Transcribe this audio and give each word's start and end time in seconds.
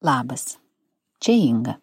Labas, 0.00 0.56
čia 1.20 1.34
Inga. 1.36 1.74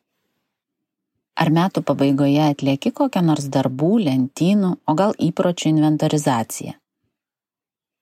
Ar 1.37 1.51
metų 1.53 1.83
pabaigoje 1.85 2.47
atlieki 2.49 2.89
kokią 2.89 3.21
nors 3.21 3.45
darbų, 3.53 3.91
lentynų, 4.07 4.71
o 4.89 4.93
gal 4.97 5.11
įpročių 5.21 5.67
inventorizaciją? 5.69 6.73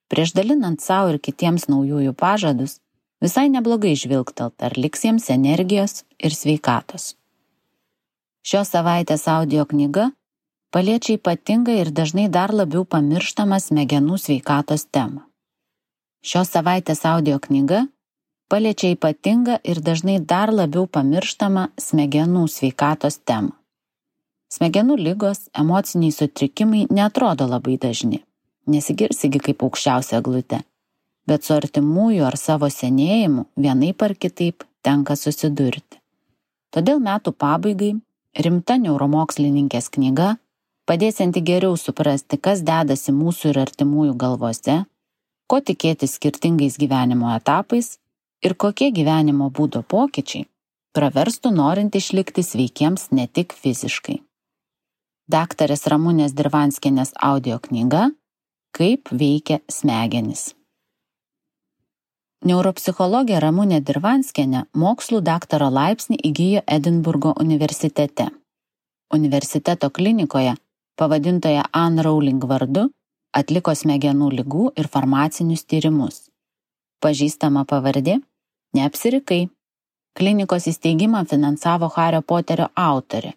Prieš 0.08 0.32
dalinant 0.38 0.80
savo 0.80 1.12
ir 1.12 1.20
kitiems 1.20 1.66
naujųjų 1.68 2.14
pažadus, 2.16 2.78
visai 3.20 3.50
neblogai 3.52 3.92
žvilgtelt, 4.00 4.56
ar 4.64 4.78
liks 4.80 5.04
jiems 5.04 5.28
energijos 5.36 6.06
ir 6.16 6.32
sveikatos. 6.32 7.18
Šios 8.48 8.72
savaitės 8.72 9.28
audio 9.28 9.66
knyga 9.68 10.14
paliečia 10.72 11.18
ypatingą 11.20 11.76
ir 11.82 11.92
dažnai 11.92 12.30
dar 12.32 12.56
labiau 12.56 12.86
pamirštamą 12.88 13.60
smegenų 13.60 14.22
sveikatos 14.22 14.88
temą. 14.96 15.26
Šios 16.24 16.56
savaitės 16.56 17.04
audio 17.04 17.36
knyga 17.44 17.84
paliečia 18.50 18.94
ypatingą 18.96 19.58
ir 19.64 19.82
dažnai 19.82 20.20
dar 20.20 20.54
labiau 20.54 20.86
pamirštamą 20.88 21.68
smegenų 21.82 22.46
sveikatos 22.52 23.20
temą. 23.26 23.54
Smegenų 24.56 24.96
lygos, 25.02 25.50
emociniai 25.58 26.14
sutrikimai 26.14 26.86
netrodo 26.94 27.48
labai 27.50 27.76
dažni, 27.82 28.22
nesigirsigi 28.70 29.42
kaip 29.42 29.66
aukščiausia 29.66 30.22
glute, 30.22 30.62
bet 31.28 31.44
su 31.44 31.56
artimųjų 31.58 32.24
ar 32.30 32.38
savo 32.38 32.70
senėjimu 32.70 33.48
vienaip 33.58 34.06
ar 34.06 34.14
kitaip 34.16 34.64
tenka 34.86 35.18
susidurti. 35.18 36.00
Todėl 36.72 37.02
metų 37.02 37.34
pabaigai 37.34 37.96
rimta 38.46 38.78
neuromokslininkės 38.78 39.90
knyga, 39.98 40.36
padėsianti 40.86 41.42
geriau 41.42 41.76
suprasti, 41.80 42.38
kas 42.38 42.62
dedasi 42.68 43.16
mūsų 43.16 43.52
ir 43.54 43.62
artimųjų 43.66 44.16
galvose, 44.22 44.84
ko 45.50 45.62
tikėtis 45.62 46.18
skirtingais 46.20 46.78
gyvenimo 46.82 47.34
etapais 47.36 47.96
ir 48.46 48.54
kokie 48.54 48.92
gyvenimo 48.94 49.50
būdo 49.50 49.82
pokyčiai 49.82 50.46
praverstų 50.96 51.52
norint 51.52 51.96
išlikti 52.00 52.44
sveikiems 52.44 53.10
ne 53.12 53.28
tik 53.28 53.54
fiziškai. 53.62 54.22
Daktarės 55.32 55.88
Ramūnės 55.92 56.36
Dirvanskienės 56.38 57.16
audio 57.32 57.58
knyga 57.60 58.12
Kaip 58.76 59.10
veikia 59.12 59.62
smegenys. 59.72 60.50
Neuropsichologė 62.46 63.40
Ramūnė 63.42 63.80
Dirvanskienė 63.88 64.66
mokslų 64.76 65.22
daktaro 65.24 65.70
laipsnį 65.72 66.20
įgyjo 66.30 66.62
Edinburgo 66.78 67.32
universitete. 67.42 68.28
Universiteto 69.16 69.90
klinikoje, 69.90 70.54
pavadintoje 71.00 71.64
Anne 71.72 72.04
Rowling 72.06 72.44
vardu, 72.52 72.90
atliko 73.32 73.74
smegenų 73.74 74.30
lygų 74.42 74.68
ir 74.76 74.92
farmacinius 74.92 75.64
tyrimus. 75.64 76.20
Pažįstama 77.02 77.64
pavardė 77.72 78.20
Neapsirikai. 78.76 79.48
Klinikos 80.20 80.66
įsteigimą 80.68 81.22
finansavo 81.32 81.88
Hario 81.96 82.20
Poterio 82.22 82.66
autorė. 82.76 83.30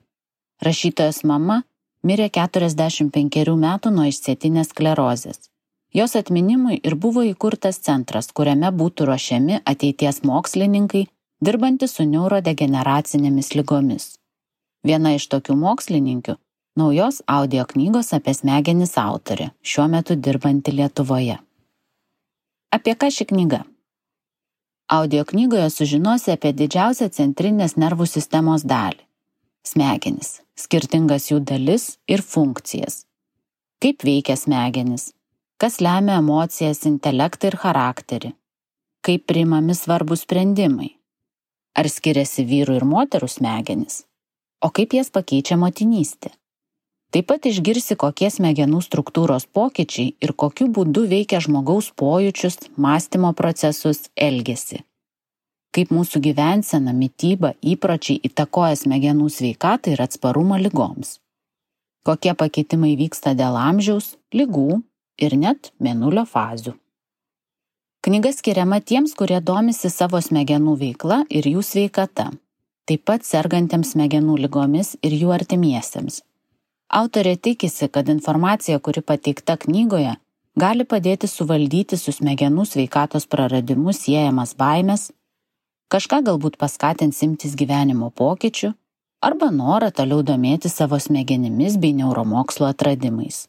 Rašytojos 0.66 1.20
mama 1.30 1.60
mirė 2.02 2.26
45 2.34 3.54
metų 3.64 3.92
nuo 3.94 4.06
išsėtinės 4.10 4.72
sklerozės. 4.72 5.38
Jos 5.94 6.16
atminimui 6.18 6.80
ir 6.82 6.98
buvo 7.04 7.22
įkurtas 7.28 7.78
centras, 7.86 8.32
kuriame 8.34 8.72
būtų 8.80 9.06
ruošiami 9.12 9.60
ateities 9.74 10.24
mokslininkai, 10.26 11.04
dirbantys 11.44 11.94
su 12.00 12.08
neurodegeneracinėmis 12.16 13.54
lygomis. 13.54 14.10
Viena 14.82 15.14
iš 15.20 15.30
tokių 15.30 15.54
mokslininkių- 15.62 16.34
naujos 16.82 17.22
audio 17.38 17.64
knygos 17.64 18.12
apie 18.12 18.34
smegenis 18.34 18.98
autorė, 18.98 19.52
šiuo 19.62 19.88
metu 19.88 20.16
dirbanti 20.16 20.74
Lietuvoje. 20.74 21.38
Apie 22.72 22.94
ką 22.94 23.06
ši 23.10 23.24
knyga? 23.24 23.64
Audio 24.90 25.24
knygoje 25.24 25.68
sužinosi 25.70 26.30
apie 26.32 26.54
didžiausią 26.56 27.10
centrinės 27.12 27.74
nervų 27.76 28.06
sistemos 28.08 28.62
dalį- 28.64 29.02
smegenis, 29.70 30.30
skirtingas 30.56 31.26
jų 31.28 31.42
dalis 31.50 31.98
ir 32.08 32.22
funkcijas. 32.24 33.04
Kaip 33.84 34.00
veikia 34.08 34.36
smegenis, 34.40 35.12
kas 35.60 35.76
lemia 35.84 36.16
emocijas, 36.22 36.86
intelektą 36.88 37.50
ir 37.52 37.58
charakterį, 37.64 38.32
kaip 39.04 39.26
priimami 39.26 39.76
svarbus 39.76 40.24
sprendimai, 40.24 40.96
ar 41.76 41.84
skiriasi 41.84 42.48
vyrų 42.48 42.80
ir 42.80 42.88
moterų 42.88 43.28
smegenis, 43.28 44.04
o 44.64 44.70
kaip 44.70 44.96
jas 44.96 45.10
pakeičia 45.10 45.60
motinystė. 45.60 46.32
Taip 47.08 47.30
pat 47.30 47.46
išgirsi, 47.48 47.96
kokie 47.96 48.28
smegenų 48.28 48.82
struktūros 48.84 49.46
pokyčiai 49.56 50.10
ir 50.20 50.34
kokiu 50.36 50.66
būdu 50.68 51.06
veikia 51.08 51.38
žmogaus 51.40 51.88
pojūčius, 51.96 52.58
mąstymo 52.76 53.30
procesus, 53.38 54.10
elgesį. 54.12 54.82
Kaip 55.72 55.94
mūsų 55.94 56.20
gyvensena, 56.26 56.92
mytyba, 56.92 57.54
įpročiai 57.64 58.20
įtakoja 58.28 58.76
smegenų 58.82 59.30
sveikatą 59.32 59.94
ir 59.94 60.04
atsparumą 60.04 60.60
lygoms. 60.60 61.16
Kokie 62.04 62.36
pakitimai 62.36 62.92
vyksta 63.00 63.32
dėl 63.36 63.56
amžiaus, 63.56 64.12
lygų 64.36 64.82
ir 65.24 65.40
net 65.40 65.72
mėnulio 65.80 66.28
fazių. 66.28 66.76
Knyga 68.04 68.36
skiriama 68.36 68.82
tiems, 68.84 69.16
kurie 69.16 69.40
domisi 69.40 69.88
savo 69.88 70.20
smegenų 70.20 70.76
veikla 70.84 71.22
ir 71.32 71.48
jų 71.56 71.64
sveikata, 71.64 72.30
taip 72.84 73.08
pat 73.08 73.24
sergantiems 73.24 73.96
smegenų 73.96 74.42
lygomis 74.44 74.96
ir 75.00 75.16
jų 75.16 75.32
artimiesiems 75.40 76.22
Autorė 76.88 77.36
tikisi, 77.36 77.88
kad 77.92 78.08
informacija, 78.08 78.78
kuri 78.80 79.02
pateikta 79.04 79.58
knygoje, 79.60 80.14
gali 80.56 80.86
padėti 80.88 81.28
suvaldyti 81.28 81.98
su 82.00 82.14
smegenų 82.16 82.64
sveikatos 82.64 83.28
praradimu 83.28 83.92
siejamas 83.92 84.54
baimės, 84.56 85.10
kažką 85.92 86.22
galbūt 86.30 86.56
paskatins 86.56 87.20
imtis 87.22 87.54
gyvenimo 87.60 88.08
pokyčių 88.10 88.72
arba 89.20 89.50
norą 89.52 89.92
toliau 89.92 90.24
domėti 90.24 90.72
savo 90.72 90.96
smegenimis 90.96 91.76
bei 91.76 91.92
neuromokslo 91.92 92.70
atradimais. 92.72 93.46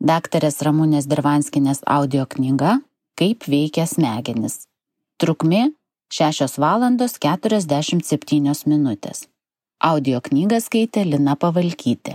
Daktarės 0.00 0.60
Ramūnės 0.64 1.08
Dirvanskinės 1.08 1.84
audio 1.84 2.26
knyga 2.28 2.78
Kaip 3.16 3.46
veikia 3.48 3.86
smegenis. 3.88 4.66
Trukmė 5.16 5.70
6 6.12 6.58
valandos 6.60 7.14
47 7.16 8.68
minutės. 8.68 9.22
Audio 9.84 10.22
knygą 10.24 10.56
skaitė 10.64 11.02
Lina 11.04 11.34
Pavalkytė. 11.36 12.14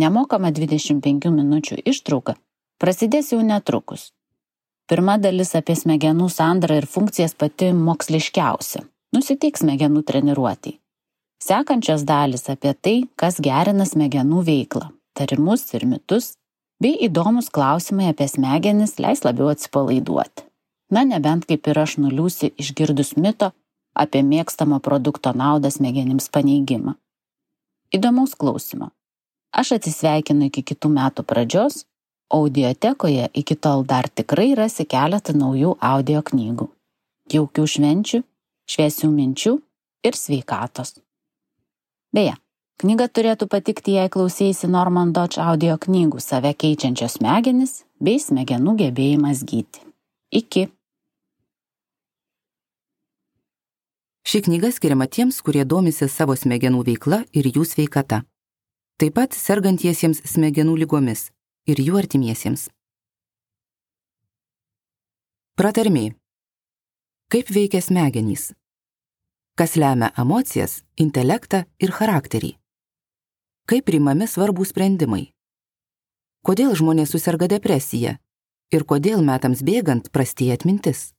Nemokama 0.00 0.48
25 0.48 1.28
minučių 1.28 1.76
ištrauka 1.84 2.32
prasidės 2.80 3.34
jau 3.34 3.42
netrukus. 3.44 4.14
Pirma 4.88 5.18
dalis 5.20 5.52
apie 5.58 5.76
smegenų 5.76 6.30
sandarą 6.32 6.78
ir 6.80 6.86
funkcijas 6.88 7.36
pati 7.36 7.68
moksliškiausia. 7.76 8.80
Nusiteik 9.12 9.60
smegenų 9.60 10.06
treniruotėjai. 10.08 10.78
Sekančios 11.44 12.06
dalis 12.08 12.48
apie 12.48 12.72
tai, 12.72 12.96
kas 13.14 13.42
gerina 13.44 13.84
smegenų 13.84 14.40
veiklą, 14.48 14.88
tarimus 15.12 15.68
ir 15.76 15.84
mitus, 15.84 16.32
bei 16.80 16.96
įdomus 16.96 17.52
klausimai 17.52 18.08
apie 18.14 18.24
smegenis 18.32 18.96
leis 18.96 19.20
labiau 19.28 19.52
atsipalaiduoti. 19.52 20.48
Na 20.96 21.04
nebent 21.04 21.44
kaip 21.44 21.68
ir 21.68 21.84
aš 21.84 21.98
nuliūsi 22.00 22.54
išgirdus 22.56 23.18
mito, 23.20 23.52
apie 23.96 24.22
mėgstamo 24.22 24.78
produkto 24.84 25.32
naudą 25.32 25.72
smegenims 25.72 26.28
paneigimą. 26.32 26.94
Įdomaus 27.96 28.34
klausimo. 28.36 28.90
Aš 29.56 29.76
atsisveikinu 29.78 30.50
iki 30.50 30.62
kitų 30.70 30.90
metų 30.92 31.24
pradžios, 31.24 31.84
audiotekoje 32.28 33.30
iki 33.32 33.56
tol 33.56 33.84
dar 33.88 34.08
tikrai 34.08 34.54
rasi 34.58 34.84
keletą 34.84 35.32
naujų 35.36 35.76
audio 35.80 36.22
knygų. 36.22 36.68
Jaukių 37.32 37.64
švenčių, 37.74 38.20
šviesių 38.70 39.10
minčių 39.10 39.54
ir 40.06 40.18
sveikatos. 40.18 40.96
Beje, 42.14 42.36
knyga 42.82 43.08
turėtų 43.08 43.48
patikti, 43.50 43.96
jei 43.98 44.10
klausėsi 44.12 44.68
Norman 44.70 45.12
Dodge 45.16 45.40
audio 45.42 45.78
knygų 45.78 46.22
save 46.22 46.52
keičiančios 46.54 47.18
smegenis 47.18 47.80
bei 48.00 48.20
smegenų 48.22 48.76
gebėjimas 48.82 49.42
gyti. 49.46 49.82
Iki. 50.30 50.68
Ši 54.26 54.40
knyga 54.42 54.72
skiriama 54.74 55.06
tiems, 55.06 55.36
kurie 55.38 55.62
domisi 55.62 56.08
savo 56.10 56.34
smegenų 56.34 56.80
veikla 56.88 57.20
ir 57.30 57.46
jų 57.46 57.62
sveikata. 57.62 58.24
Taip 58.98 59.14
pat 59.14 59.36
sergantiesiems 59.38 60.24
smegenų 60.26 60.74
lygomis 60.80 61.28
ir 61.70 61.78
jų 61.78 62.00
artimiesiems. 62.00 62.66
Pratarmiai. 65.54 66.16
Kaip 67.30 67.54
veikia 67.54 67.78
smegenys? 67.78 68.50
Kas 69.54 69.78
lemia 69.78 70.10
emocijas, 70.18 70.80
intelektą 70.98 71.62
ir 71.78 71.94
charakterį? 71.94 72.56
Kaip 73.70 73.86
primami 73.86 74.26
svarbų 74.26 74.66
sprendimai? 74.66 75.28
Kodėl 76.42 76.74
žmonės 76.74 77.14
susirga 77.14 77.46
depresija? 77.46 78.18
Ir 78.74 78.82
kodėl 78.82 79.22
metams 79.22 79.62
bėgant 79.62 80.10
prastėja 80.10 80.58
atmintis? 80.58 81.12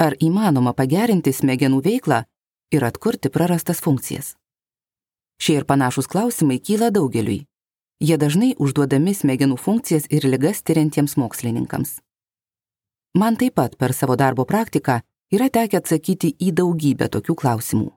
Ar 0.00 0.14
įmanoma 0.16 0.72
pagerinti 0.72 1.28
smegenų 1.36 1.82
veiklą 1.84 2.22
ir 2.72 2.84
atkurti 2.86 3.28
prarastas 3.28 3.82
funkcijas? 3.84 4.32
Šie 5.36 5.58
ir 5.60 5.66
panašus 5.68 6.08
klausimai 6.08 6.56
kyla 6.56 6.88
daugeliui. 6.88 7.42
Jie 8.00 8.16
dažnai 8.16 8.54
užduodami 8.56 9.12
smegenų 9.12 9.58
funkcijas 9.60 10.08
ir 10.08 10.24
lygas 10.24 10.64
tyriantiems 10.64 11.18
mokslininkams. 11.20 11.98
Man 13.12 13.36
taip 13.36 13.58
pat 13.60 13.76
per 13.76 13.92
savo 13.92 14.16
darbo 14.16 14.48
praktiką 14.48 15.02
yra 15.36 15.52
tekę 15.52 15.82
atsakyti 15.82 16.32
į 16.40 16.54
daugybę 16.56 17.10
tokių 17.12 17.36
klausimų. 17.36 17.90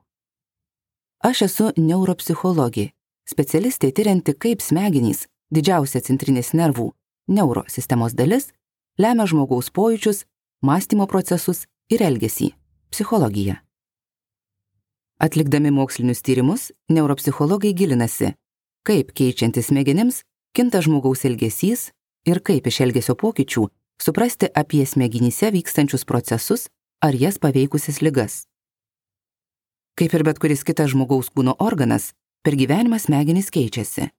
Aš 1.23 1.45
esu 1.47 1.71
neuropsichologė, 1.79 2.89
specialistė 3.23 3.93
tyrianti, 3.95 4.35
kaip 4.35 4.59
smegenys, 4.59 5.29
didžiausia 5.55 6.03
centrinės 6.03 6.51
nervų, 6.51 6.91
neurosistemos 7.31 8.11
dalis, 8.11 8.51
lemia 8.99 9.23
žmogaus 9.23 9.71
pojūčius, 9.71 10.25
mąstymo 10.59 11.07
procesus 11.07 11.63
ir 11.89 11.99
elgesį- 12.01 12.53
psichologiją. 12.91 13.55
Atlikdami 15.19 15.71
mokslinius 15.71 16.21
tyrimus, 16.21 16.71
neuropsichologai 16.89 17.73
gilinasi, 17.73 18.33
kaip 18.83 19.13
keičiantis 19.13 19.67
smegenims 19.71 20.23
kinta 20.53 20.81
žmogaus 20.81 21.23
elgesys 21.25 21.91
ir 22.25 22.39
kaip 22.39 22.67
iš 22.67 22.81
elgesio 22.81 23.15
pokyčių 23.15 23.67
suprasti 24.01 24.47
apie 24.53 24.85
smegenyse 24.85 25.51
vykstančius 25.51 26.03
procesus 26.05 26.67
ar 27.01 27.13
jas 27.15 27.37
paveikusias 27.37 28.01
ligas. 28.01 28.45
Kaip 29.95 30.13
ir 30.13 30.23
bet 30.23 30.39
kuris 30.39 30.63
kitas 30.63 30.91
žmogaus 30.91 31.29
kūno 31.29 31.55
organas, 31.59 32.13
per 32.43 32.57
gyvenimą 32.59 32.99
smegenys 32.99 33.51
keičiasi. 33.53 34.09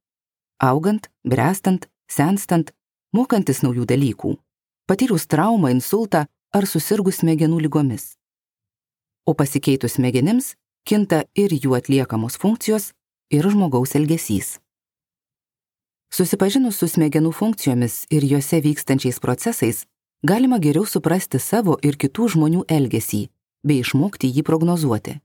Augant, 0.63 1.11
brestant, 1.27 1.89
senstant, 2.09 2.71
mokantis 3.13 3.61
naujų 3.65 3.85
dalykų, 3.91 4.37
patyrus 4.89 5.27
traumą, 5.27 5.73
insultą 5.75 6.25
ar 6.55 6.69
susirgus 6.71 7.21
smegenų 7.23 7.59
lygomis. 7.67 8.15
O 9.27 9.35
pasikeitus 9.35 9.97
smegenims 9.99 10.55
kinta 10.87 11.25
ir 11.35 11.51
jų 11.51 11.75
atliekamos 11.79 12.39
funkcijos, 12.39 12.93
ir 13.31 13.49
žmogaus 13.51 13.97
elgesys. 13.99 14.59
Susipažinus 16.15 16.79
su 16.79 16.87
smegenų 16.87 17.33
funkcijomis 17.35 18.05
ir 18.15 18.23
juose 18.31 18.61
vykstančiais 18.63 19.19
procesais, 19.19 19.83
galima 20.23 20.61
geriau 20.63 20.87
suprasti 20.87 21.41
savo 21.43 21.75
ir 21.83 21.99
kitų 21.99 22.29
žmonių 22.37 22.67
elgesį 22.71 23.25
bei 23.65 23.81
išmokti 23.83 24.31
jį 24.31 24.45
prognozuoti. 24.47 25.19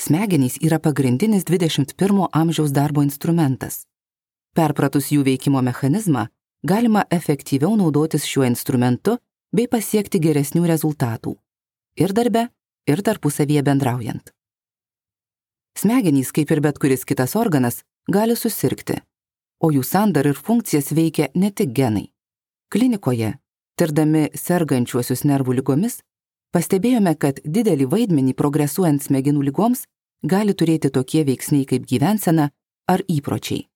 Smegenys 0.00 0.56
yra 0.64 0.78
pagrindinis 0.80 1.44
21 1.44 2.30
amžiaus 2.32 2.72
darbo 2.72 3.02
instrumentas. 3.04 3.82
Perpratus 4.56 5.10
jų 5.12 5.26
veikimo 5.26 5.60
mechanizmą, 5.60 6.30
galima 6.64 7.04
efektyviau 7.10 7.76
naudotis 7.76 8.24
šiuo 8.24 8.46
instrumentu 8.48 9.18
bei 9.52 9.66
pasiekti 9.66 10.20
geresnių 10.22 10.66
rezultatų- 10.66 11.36
ir 12.02 12.12
darbe, 12.12 12.48
ir 12.86 13.02
tarpusavyje 13.02 13.62
bendraujant. 13.62 14.32
Smegenys, 15.74 16.32
kaip 16.32 16.50
ir 16.50 16.60
bet 16.60 16.78
kuris 16.78 17.04
kitas 17.04 17.36
organas, 17.36 17.82
gali 18.10 18.36
susirgti, 18.36 19.00
o 19.60 19.70
jų 19.70 19.82
sandarą 19.84 20.30
ir 20.30 20.34
funkcijas 20.34 20.92
veikia 20.92 21.28
ne 21.34 21.50
tik 21.50 21.72
genai. 21.72 22.12
Klinikoje, 22.70 23.38
tirdami 23.76 24.28
sergančiuosius 24.34 25.24
nervų 25.24 25.54
lygomis, 25.60 26.00
pastebėjome, 26.54 27.14
kad 27.18 27.40
didelį 27.44 27.86
vaidmenį 27.86 28.34
progresuojant 28.34 29.02
smegenų 29.02 29.42
lygoms 29.48 29.86
gali 30.22 30.54
turėti 30.54 30.90
tokie 30.90 31.24
veiksniai 31.24 31.66
kaip 31.66 31.86
gyvensena 31.86 32.50
ar 32.88 33.02
įpročiai. 33.08 33.66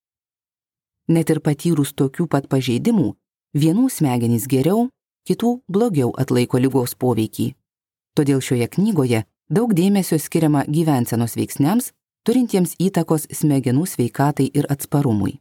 Net 1.09 1.31
ir 1.31 1.41
patyrus 1.41 1.93
tokių 1.93 2.27
pat 2.29 2.49
pažeidimų, 2.49 3.15
vienų 3.55 3.91
smegenys 3.91 4.47
geriau, 4.49 4.89
kitų 5.29 5.61
blogiau 5.69 6.13
atlaiko 6.21 6.61
lygos 6.61 6.95
poveikį. 6.95 7.53
Todėl 8.15 8.41
šioje 8.45 8.69
knygoje 8.77 9.25
daug 9.51 9.75
dėmesio 9.75 10.19
skiriama 10.19 10.65
gyvensenos 10.69 11.37
veiksniams, 11.37 11.93
turintiems 12.25 12.75
įtakos 12.81 13.29
smegenų 13.33 13.87
sveikatai 13.87 14.51
ir 14.55 14.69
atsparumui. 14.73 15.39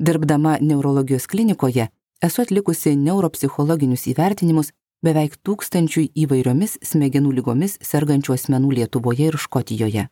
Dirbdama 0.00 0.56
neurologijos 0.60 1.26
klinikoje 1.28 1.90
esu 2.24 2.42
atlikusi 2.42 2.94
neuropsichologinius 2.96 4.06
įvertinimus 4.12 4.72
beveik 5.04 5.36
tūkstančiui 5.44 6.10
įvairiomis 6.24 6.78
smegenų 6.84 7.34
lygomis 7.38 7.76
sergančių 7.84 8.34
asmenų 8.36 8.72
Lietuvoje 8.78 9.28
ir 9.30 9.38
Škotijoje. 9.40 10.08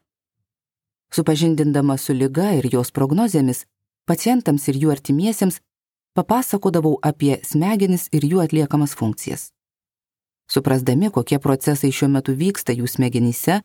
Supažindindama 1.12 1.96
su 1.96 2.12
lyga 2.12 2.52
ir 2.58 2.68
jos 2.72 2.92
prognozėmis, 2.92 3.64
pacientams 4.08 4.68
ir 4.68 4.76
jų 4.82 4.92
artimiesiems 4.92 5.60
papasakodavau 6.18 6.98
apie 7.12 7.38
smegenis 7.46 8.10
ir 8.12 8.26
jų 8.26 8.42
atliekamas 8.48 8.98
funkcijas 8.98 9.52
suprasdami, 10.48 11.10
kokie 11.10 11.38
procesai 11.38 11.92
šiuo 11.92 12.08
metu 12.12 12.34
vyksta 12.36 12.72
jų 12.72 12.88
smegenyse 12.88 13.60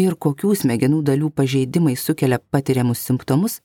ir 0.00 0.16
kokių 0.16 0.54
smegenų 0.62 1.02
dalių 1.06 1.30
pažeidimai 1.30 1.96
sukelia 1.96 2.40
patiriamus 2.50 3.04
simptomus, 3.04 3.60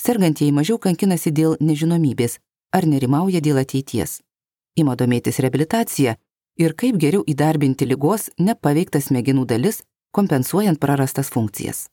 sergantieji 0.00 0.52
mažiau 0.52 0.78
kankinasi 0.78 1.32
dėl 1.34 1.56
nežinomybės 1.60 2.38
ar 2.72 2.86
nerimauja 2.86 3.42
dėl 3.44 3.60
ateities. 3.62 4.20
Ima 4.76 4.96
domėtis 4.96 5.38
reabilitacija 5.42 6.16
ir 6.58 6.74
kaip 6.74 6.98
geriau 6.98 7.24
įdarbinti 7.26 7.86
lygos 7.86 8.30
nepaveiktas 8.38 9.10
smegenų 9.10 9.46
dalis, 9.46 9.82
kompensuojant 10.12 10.80
prarastas 10.80 11.30
funkcijas. 11.30 11.88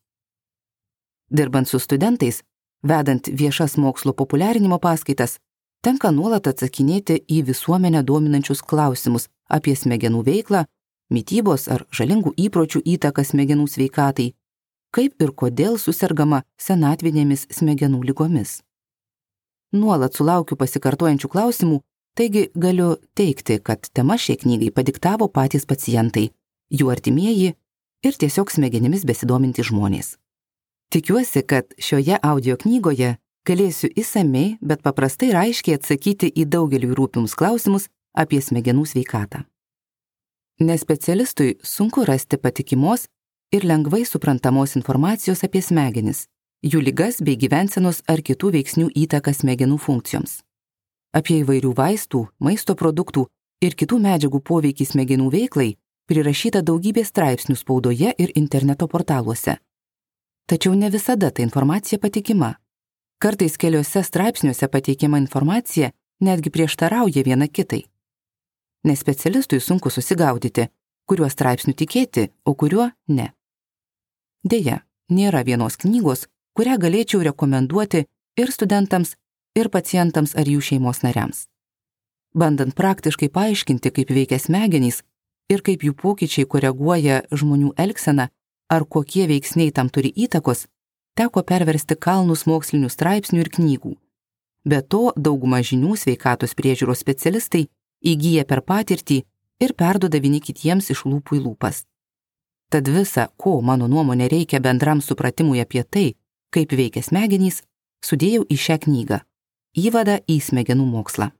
Dirbant 1.30 1.68
su 1.68 1.80
studentais, 1.80 2.44
vedant 2.84 3.28
viešas 3.28 3.78
mokslo 3.82 4.14
populiarinimo 4.14 4.80
paskaitas, 4.80 5.40
tenka 5.86 6.10
nuolat 6.12 6.48
atsakinėti 6.50 7.20
į 7.30 7.44
visuomenę 7.50 8.02
dominančius 8.10 8.64
klausimus 8.66 9.28
apie 9.58 9.76
smegenų 9.78 10.24
veiklą, 10.26 10.64
mytybos 11.14 11.68
ar 11.70 11.86
žalingų 11.94 12.34
įpročių 12.46 12.82
įtaką 12.96 13.26
smegenų 13.30 13.68
sveikatai, 13.70 14.32
kaip 14.96 15.22
ir 15.22 15.34
kodėl 15.42 15.78
susirgama 15.78 16.42
senatvinėmis 16.58 17.46
smegenų 17.54 18.02
lygomis. 18.10 18.62
Nuolat 19.76 20.18
sulaukiu 20.18 20.58
pasikartojančių 20.58 21.30
klausimų, 21.30 21.82
taigi 22.18 22.48
galiu 22.56 22.96
teikti, 23.14 23.60
kad 23.60 23.86
tema 23.94 24.18
šiai 24.18 24.40
knygai 24.42 24.72
padiktavo 24.74 25.28
patys 25.28 25.68
pacientai, 25.70 26.32
jų 26.72 26.90
artimieji 26.96 27.54
ir 28.06 28.18
tiesiog 28.24 28.50
smegenimis 28.50 29.06
besidominti 29.06 29.66
žmonės. 29.68 30.16
Tikiuosi, 30.90 31.44
kad 31.44 31.78
šioje 31.78 32.18
audio 32.24 32.58
knygoje 32.58 33.18
galėsiu 33.45 33.89
įsamei, 33.95 34.57
bet 34.62 34.81
paprastai 34.81 35.30
ir 35.31 35.39
aiškiai 35.39 35.77
atsakyti 35.80 36.31
į 36.31 36.47
daugelį 36.50 36.94
rūpimus 36.97 37.36
klausimus 37.38 37.89
apie 38.13 38.42
smegenų 38.42 38.86
sveikatą. 38.89 39.45
Nespecialistui 40.59 41.57
sunku 41.63 42.06
rasti 42.07 42.38
patikimos 42.38 43.07
ir 43.51 43.65
lengvai 43.68 44.06
suprantamos 44.06 44.75
informacijos 44.80 45.44
apie 45.44 45.62
smegenis, 45.62 46.25
jų 46.63 46.81
lygas 46.81 47.19
bei 47.21 47.36
gyvensenos 47.36 48.01
ar 48.07 48.24
kitų 48.24 48.53
veiksnių 48.56 48.89
įtaką 49.03 49.33
smegenų 49.36 49.77
funkcijoms. 49.77 50.39
Apie 51.15 51.41
įvairių 51.44 51.74
vaistų, 51.75 52.25
maisto 52.39 52.75
produktų 52.75 53.27
ir 53.63 53.75
kitų 53.75 54.00
medžiagų 54.03 54.41
poveikį 54.48 54.88
smegenų 54.91 55.30
veiklai 55.31 55.75
prirašyta 56.07 56.62
daugybė 56.65 57.06
straipsnių 57.06 57.56
spaudoje 57.56 58.13
ir 58.18 58.33
interneto 58.36 58.88
portaluose. 58.88 59.58
Tačiau 60.46 60.75
ne 60.77 60.89
visada 60.93 61.31
ta 61.31 61.41
informacija 61.41 62.00
patikima. 62.00 62.55
Kartais 63.25 63.58
keliose 63.58 64.03
straipsniuose 64.05 64.70
pateikiama 64.70 65.17
informacija 65.17 65.91
netgi 66.22 66.53
prieštarauja 66.53 67.25
viena 67.25 67.48
kitai 67.50 67.82
nes 68.86 69.00
specialistui 69.00 69.60
sunku 69.60 69.89
susigaudyti, 69.89 70.67
kuriuo 71.10 71.29
straipsniu 71.29 71.74
tikėti, 71.77 72.29
o 72.46 72.53
kuriuo 72.53 72.89
ne. 73.10 73.32
Deja, 74.46 74.84
nėra 75.10 75.41
vienos 75.46 75.77
knygos, 75.82 76.27
kurią 76.58 76.77
galėčiau 76.84 77.24
rekomenduoti 77.25 78.05
ir 78.38 78.53
studentams, 78.53 79.15
ir 79.58 79.72
pacientams 79.74 80.36
ar 80.38 80.50
jų 80.50 80.62
šeimos 80.70 81.01
nariams. 81.05 81.48
Bandant 82.36 82.75
praktiškai 82.77 83.29
paaiškinti, 83.34 83.91
kaip 83.96 84.13
veikia 84.13 84.39
smegenys 84.39 85.01
ir 85.50 85.65
kaip 85.65 85.84
jų 85.88 85.96
pokyčiai 86.01 86.46
koreguoja 86.46 87.24
žmonių 87.32 87.74
elgseną 87.77 88.29
ar 88.70 88.86
kokie 88.86 89.25
veiksniai 89.29 89.72
tam 89.72 89.89
turi 89.89 90.12
įtakos, 90.13 90.65
teko 91.15 91.43
perversti 91.43 91.95
kalnus 91.95 92.45
mokslinių 92.50 92.89
straipsnių 92.91 93.41
ir 93.43 93.50
knygų. 93.57 93.93
Be 94.65 94.81
to, 94.81 95.12
dauguma 95.15 95.62
žinių 95.63 95.95
sveikatos 95.98 96.55
priežiūros 96.57 97.01
specialistai 97.03 97.67
įgyja 98.03 98.45
per 98.50 98.62
patirtį 98.65 99.22
ir 99.62 99.74
perdoda 99.77 100.19
vieni 100.19 100.41
kitiems 100.41 100.89
iš 100.91 101.05
lūpų 101.05 101.39
į 101.39 101.43
lūpas. 101.45 101.86
Tad 102.74 102.89
visa, 102.89 103.29
ko 103.38 103.62
mano 103.62 103.88
nuomonė 103.88 104.27
reikia 104.31 104.60
bendram 104.60 105.01
supratimui 105.01 105.62
apie 105.62 105.84
tai, 105.84 106.07
kaip 106.50 106.74
veikia 106.74 107.03
smegenys, 107.05 107.62
sudėjau 108.03 108.43
į 108.50 108.57
šią 108.57 108.77
knygą- 108.88 109.22
Įvada 109.86 110.22
į 110.27 110.39
smegenų 110.39 110.86
mokslą. 110.88 111.31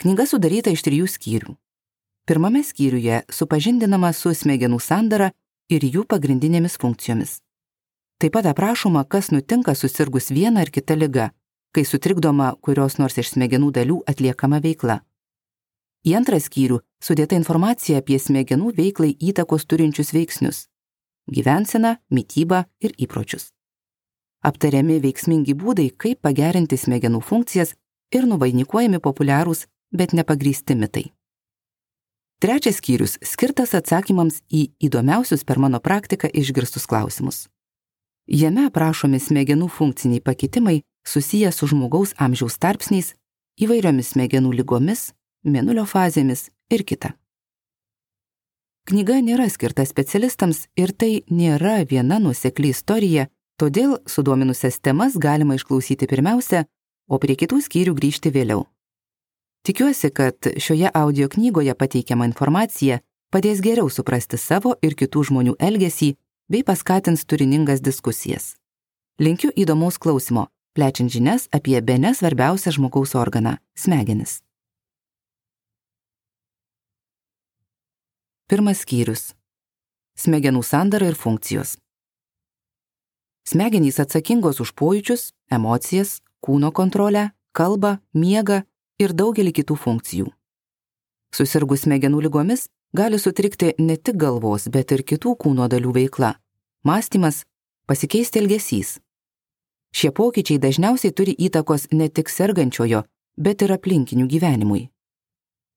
Knyga 0.00 0.24
sudaryta 0.26 0.70
iš 0.70 0.82
trijų 0.82 1.06
skyrių. 1.06 1.56
Pirmame 2.24 2.62
skyriuje 2.64 3.22
supažindinama 3.28 4.12
su 4.12 4.30
smegenų 4.30 4.80
sandara 4.80 5.32
ir 5.68 5.80
jų 5.80 6.04
pagrindinėmis 6.04 6.78
funkcijomis. 6.80 7.42
Taip 8.18 8.32
pat 8.34 8.46
aprašoma, 8.50 9.04
kas 9.04 9.30
nutinka 9.30 9.74
susirgus 9.78 10.32
vieną 10.34 10.64
ar 10.64 10.70
kitą 10.74 10.96
ligą, 10.98 11.28
kai 11.70 11.84
sutrikdoma 11.86 12.56
kurios 12.60 12.96
nors 12.98 13.18
iš 13.22 13.34
smegenų 13.36 13.70
dalių 13.76 13.98
atliekama 14.10 14.58
veikla. 14.64 14.96
Į 16.02 16.16
antrą 16.18 16.38
skyrių 16.42 16.80
sudėta 17.02 17.36
informacija 17.38 18.00
apie 18.02 18.18
smegenų 18.18 18.72
veiklai 18.74 19.12
įtakos 19.30 19.66
turinčius 19.70 20.10
veiksnius- 20.16 20.66
gyvenseną, 21.36 21.96
mytybą 22.10 22.64
ir 22.80 22.92
įpročius. 22.98 23.52
Aptariami 24.42 24.98
veiksmingi 25.00 25.54
būdai, 25.54 25.90
kaip 25.96 26.22
pagerinti 26.22 26.76
smegenų 26.76 27.22
funkcijas 27.22 27.74
ir 28.14 28.26
nuvainikuojami 28.26 28.98
populiarūs, 28.98 29.66
bet 29.92 30.10
nepagrysti 30.12 30.74
mitai. 30.74 31.12
Trečias 32.40 32.76
skyrius 32.78 33.18
skirtas 33.22 33.74
atsakymams 33.74 34.42
į 34.50 34.70
įdomiausius 34.80 35.44
per 35.44 35.58
mano 35.58 35.80
praktiką 35.80 36.30
išgirstus 36.32 36.86
klausimus. 36.86 37.48
Jame 38.28 38.66
aprašomi 38.68 39.16
smegenų 39.16 39.70
funkciniai 39.72 40.20
pakitimai 40.20 40.82
susiję 41.06 41.52
su 41.52 41.66
žmogaus 41.66 42.12
amžiaus 42.20 42.58
tarpsniais, 42.60 43.14
įvairiomis 43.56 44.12
smegenų 44.12 44.52
lygomis, 44.52 45.14
mėnulio 45.44 45.86
fazėmis 45.88 46.50
ir 46.68 46.84
kita. 46.84 47.14
Knyga 48.88 49.18
nėra 49.24 49.48
skirta 49.48 49.84
specialistams 49.88 50.66
ir 50.76 50.92
tai 50.92 51.24
nėra 51.28 51.82
viena 51.88 52.18
nusekli 52.20 52.70
istorija, 52.72 53.26
todėl 53.60 53.98
sudominusias 54.08 54.78
temas 54.80 55.16
galima 55.16 55.56
išklausyti 55.56 56.08
pirmiausia, 56.08 56.66
o 57.08 57.18
prie 57.18 57.36
kitų 57.36 57.62
skyrių 57.64 57.96
grįžti 57.96 58.32
vėliau. 58.32 58.66
Tikiuosi, 59.64 60.12
kad 60.12 60.52
šioje 60.56 60.92
audio 60.94 61.28
knygoje 61.28 61.74
pateikiama 61.74 62.28
informacija 62.28 63.00
padės 63.32 63.60
geriau 63.64 63.88
suprasti 63.92 64.36
savo 64.40 64.76
ir 64.84 64.96
kitų 64.96 65.24
žmonių 65.28 65.56
elgesį 65.60 66.14
bei 66.48 66.62
paskatins 66.64 67.24
turiningas 67.28 67.80
diskusijas. 67.80 68.56
Linkiu 69.20 69.50
įdomaus 69.56 69.98
klausimo, 69.98 70.46
plečiant 70.72 71.12
žinias 71.12 71.48
apie 71.52 71.80
bene 71.82 72.14
svarbiausią 72.14 72.72
žmogaus 72.76 73.14
organą- 73.14 73.56
smegenis. 73.82 74.40
Pirmas 78.48 78.80
skyrius- 78.80 79.34
smegenų 80.24 80.62
sandara 80.64 81.06
ir 81.08 81.14
funkcijos. 81.14 81.76
Smegenys 83.44 84.00
atsakingos 84.00 84.60
už 84.60 84.72
pojūčius, 84.72 85.32
emocijas, 85.50 86.20
kūno 86.44 86.72
kontrolę, 86.72 87.30
kalbą, 87.52 87.98
miegą 88.14 88.62
ir 88.98 89.12
daugelį 89.12 89.52
kitų 89.52 89.76
funkcijų. 89.76 90.32
Susirgus 91.32 91.84
smegenų 91.84 92.22
lygomis 92.22 92.68
gali 92.92 93.18
sutrikti 93.18 93.72
ne 93.78 93.96
tik 93.96 94.16
galvos, 94.16 94.68
bet 94.68 94.92
ir 94.92 95.02
kitų 95.02 95.36
kūno 95.36 95.68
dalių 95.68 95.92
veikla- 95.94 96.34
mąstymas, 96.88 97.44
pasikeisti 97.86 98.38
elgesys. 98.38 98.98
Šie 99.92 100.10
pokyčiai 100.10 100.58
dažniausiai 100.58 101.12
turi 101.12 101.34
įtakos 101.34 101.88
ne 101.92 102.08
tik 102.08 102.28
sergančiojo, 102.28 103.04
bet 103.36 103.62
ir 103.62 103.72
aplinkinių 103.72 104.26
gyvenimui. 104.28 104.88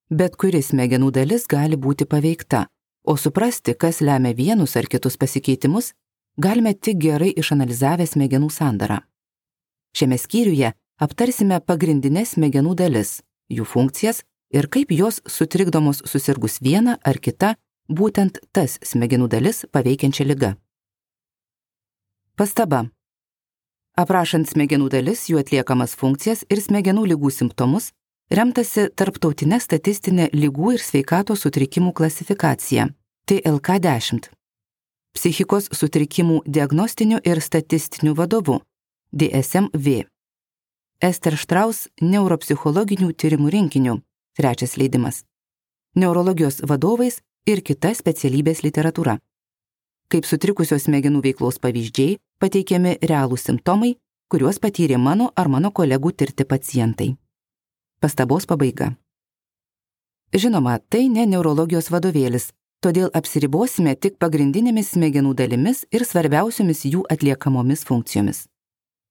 Bet 0.09 0.35
kuris 0.35 0.71
smegenų 0.71 1.11
dalis 1.11 1.47
gali 1.47 1.77
būti 1.77 2.05
paveikta, 2.05 2.67
o 3.03 3.15
suprasti, 3.15 3.73
kas 3.73 4.01
lemia 4.01 4.33
vienus 4.33 4.75
ar 4.75 4.85
kitus 4.85 5.17
pasikeitimus, 5.17 5.93
galime 6.37 6.73
tik 6.73 6.97
gerai 6.97 7.31
išanalizavę 7.33 8.07
smegenų 8.07 8.49
sandarą. 8.51 8.99
Šiame 9.95 10.17
skyriuje 10.17 10.73
aptarsime 10.99 11.59
pagrindinės 11.59 12.35
smegenų 12.35 12.75
dalis, 12.75 13.21
jų 13.49 13.65
funkcijas 13.65 14.23
ir 14.53 14.67
kaip 14.67 14.91
jos 14.91 15.21
sutrikdomos 15.25 16.01
susirgus 16.05 16.59
vieną 16.61 16.97
ar 17.03 17.19
kitą, 17.19 17.55
būtent 17.89 18.39
tas 18.51 18.77
smegenų 18.83 19.27
dalis 19.31 19.65
paveikiančią 19.71 20.25
lygą. 20.27 20.55
Pastaba. 22.35 22.85
Aprašant 23.99 24.47
smegenų 24.49 24.87
dalis, 24.89 25.27
jų 25.29 25.41
atliekamas 25.41 25.95
funkcijas 25.99 26.45
ir 26.49 26.61
smegenų 26.63 27.03
lygų 27.11 27.31
simptomus, 27.35 27.91
remtasi 28.31 28.87
tarptautinė 28.95 29.59
statistinė 29.59 30.29
lygų 30.33 30.77
ir 30.77 30.83
sveikato 30.83 31.35
sutrikimų 31.35 31.91
klasifikacija 31.93 32.87
TLK10. 33.27 34.31
Psichikos 35.11 35.67
sutrikimų 35.75 36.41
diagnostiniu 36.47 37.19
ir 37.27 37.41
statistiniu 37.43 38.15
vadovu 38.15 38.61
DSMV. 39.11 40.05
Ester 41.03 41.35
Štraus 41.35 41.89
neuropsichologinių 41.99 43.11
tyrimų 43.11 43.51
rinkiniu, 43.51 43.97
trečias 44.37 44.77
leidimas. 44.77 45.23
Neurologijos 45.95 46.61
vadovais 46.67 47.21
ir 47.45 47.61
kita 47.63 47.93
specialybės 47.95 48.63
literatūra. 48.63 49.17
Kaip 50.11 50.27
sutrikusios 50.27 50.87
smegenų 50.87 51.21
veiklos 51.23 51.59
pavyzdžiai 51.63 52.17
pateikiami 52.39 52.97
realūs 53.07 53.45
simptomai, 53.47 53.95
kuriuos 54.31 54.59
patyrė 54.63 54.97
mano 54.97 55.31
ar 55.35 55.47
mano 55.47 55.71
kolegų 55.71 56.11
tirti 56.15 56.45
pacientai. 56.47 57.15
Pastabos 57.99 58.47
pabaiga. 58.47 58.93
Žinoma, 60.33 60.79
tai 60.89 61.09
ne 61.11 61.25
neurologijos 61.27 61.91
vadovėlis, 61.91 62.51
todėl 62.81 63.11
apsiribosime 63.13 63.95
tik 63.95 64.15
pagrindinėmis 64.17 64.93
smegenų 64.95 65.33
dalimis 65.35 65.83
ir 65.91 66.05
svarbiausiomis 66.07 66.85
jų 66.87 67.03
atliekamomis 67.11 67.83
funkcijomis. 67.87 68.45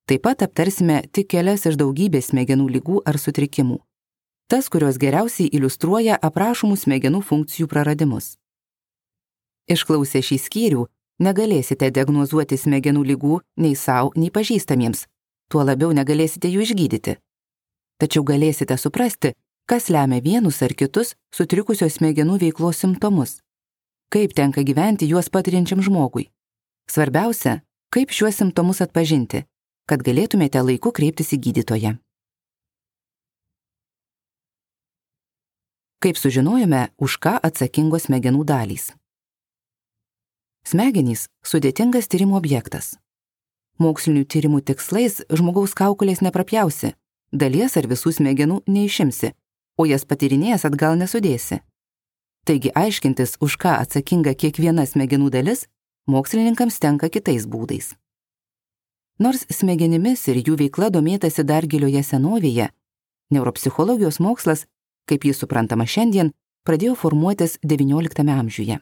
Taip 0.08 0.24
pat 0.24 0.42
aptarsime 0.42 1.02
tik 1.12 1.28
kelias 1.36 1.68
iš 1.68 1.76
daugybės 1.78 2.32
smegenų 2.32 2.66
lygų 2.76 3.02
ar 3.06 3.20
sutrikimų. 3.20 3.78
Tas, 4.50 4.68
kurios 4.68 4.96
geriausiai 4.98 5.50
iliustruoja 5.54 6.16
aprašomų 6.28 6.76
smegenų 6.82 7.20
funkcijų 7.22 7.68
praradimus. 7.70 8.32
Išklausę 9.70 10.22
šį 10.26 10.38
skyrių, 10.46 10.86
negalėsite 11.22 11.90
diagnozuoti 11.94 12.58
smegenų 12.58 13.04
lygų 13.12 13.38
nei 13.62 13.76
savo, 13.78 14.10
nei 14.16 14.32
pažįstamiems, 14.34 15.04
tuo 15.46 15.62
labiau 15.62 15.92
negalėsite 15.94 16.50
jų 16.50 16.66
išgydyti. 16.66 17.14
Tačiau 18.02 18.24
galėsite 18.26 18.74
suprasti, 18.74 19.36
kas 19.70 19.86
lemia 19.94 20.18
vienus 20.24 20.58
ar 20.66 20.74
kitus 20.74 21.14
sutrikusios 21.30 22.00
smegenų 22.00 22.40
veiklos 22.42 22.82
simptomus. 22.82 23.38
Kaip 24.10 24.34
tenka 24.34 24.66
gyventi 24.66 25.06
juos 25.06 25.30
patiriančiam 25.30 25.78
žmogui. 25.86 26.26
Svarbiausia, 26.90 27.60
kaip 27.94 28.10
šiuos 28.10 28.42
simptomus 28.42 28.82
atpažinti 28.82 29.44
kad 29.90 30.04
galėtumėte 30.06 30.62
laiku 30.62 30.92
kreiptis 30.94 31.32
į 31.34 31.40
gydytoją. 31.48 31.96
Kaip 36.00 36.16
sužinojome, 36.16 36.88
už 36.96 37.18
ką 37.20 37.34
atsakingos 37.44 38.06
smegenų 38.08 38.40
dalys. 38.48 38.86
Smegenys- 40.64 41.28
sudėtingas 41.50 42.08
tyrimo 42.08 42.38
objektas. 42.40 42.96
Mokslinių 43.78 44.24
tyrimų 44.24 44.60
tikslais 44.64 45.20
žmogaus 45.28 45.74
kaukulės 45.76 46.22
neprapjausi, 46.24 46.94
dalies 47.32 47.76
ar 47.76 47.84
visų 47.84 48.14
smegenų 48.16 48.62
neišimsi, 48.66 49.34
o 49.76 49.84
jas 49.84 50.06
patyrinėjęs 50.06 50.64
atgal 50.64 50.96
nesudėsi. 50.96 51.60
Taigi 52.46 52.72
aiškintis, 52.72 53.36
už 53.44 53.58
ką 53.60 53.76
atsakinga 53.84 54.32
kiekviena 54.32 54.86
smegenų 54.88 55.28
dalis, 55.30 55.66
mokslininkams 56.08 56.80
tenka 56.80 57.10
kitais 57.10 57.44
būdais. 57.44 57.92
Nors 59.18 59.44
smegenimis 59.52 60.28
ir 60.28 60.36
jų 60.46 60.56
veikla 60.64 60.88
domėtasi 60.88 61.44
dar 61.44 61.66
gilioje 61.66 62.02
senovėje, 62.02 62.70
neuropsichologijos 63.30 64.18
mokslas, 64.18 64.64
kaip 65.08 65.24
jis 65.24 65.40
suprantama 65.42 65.86
šiandien, 65.86 66.32
pradėjo 66.66 66.96
formuotis 67.02 67.58
XIX 67.64 68.32
amžiuje. 68.34 68.78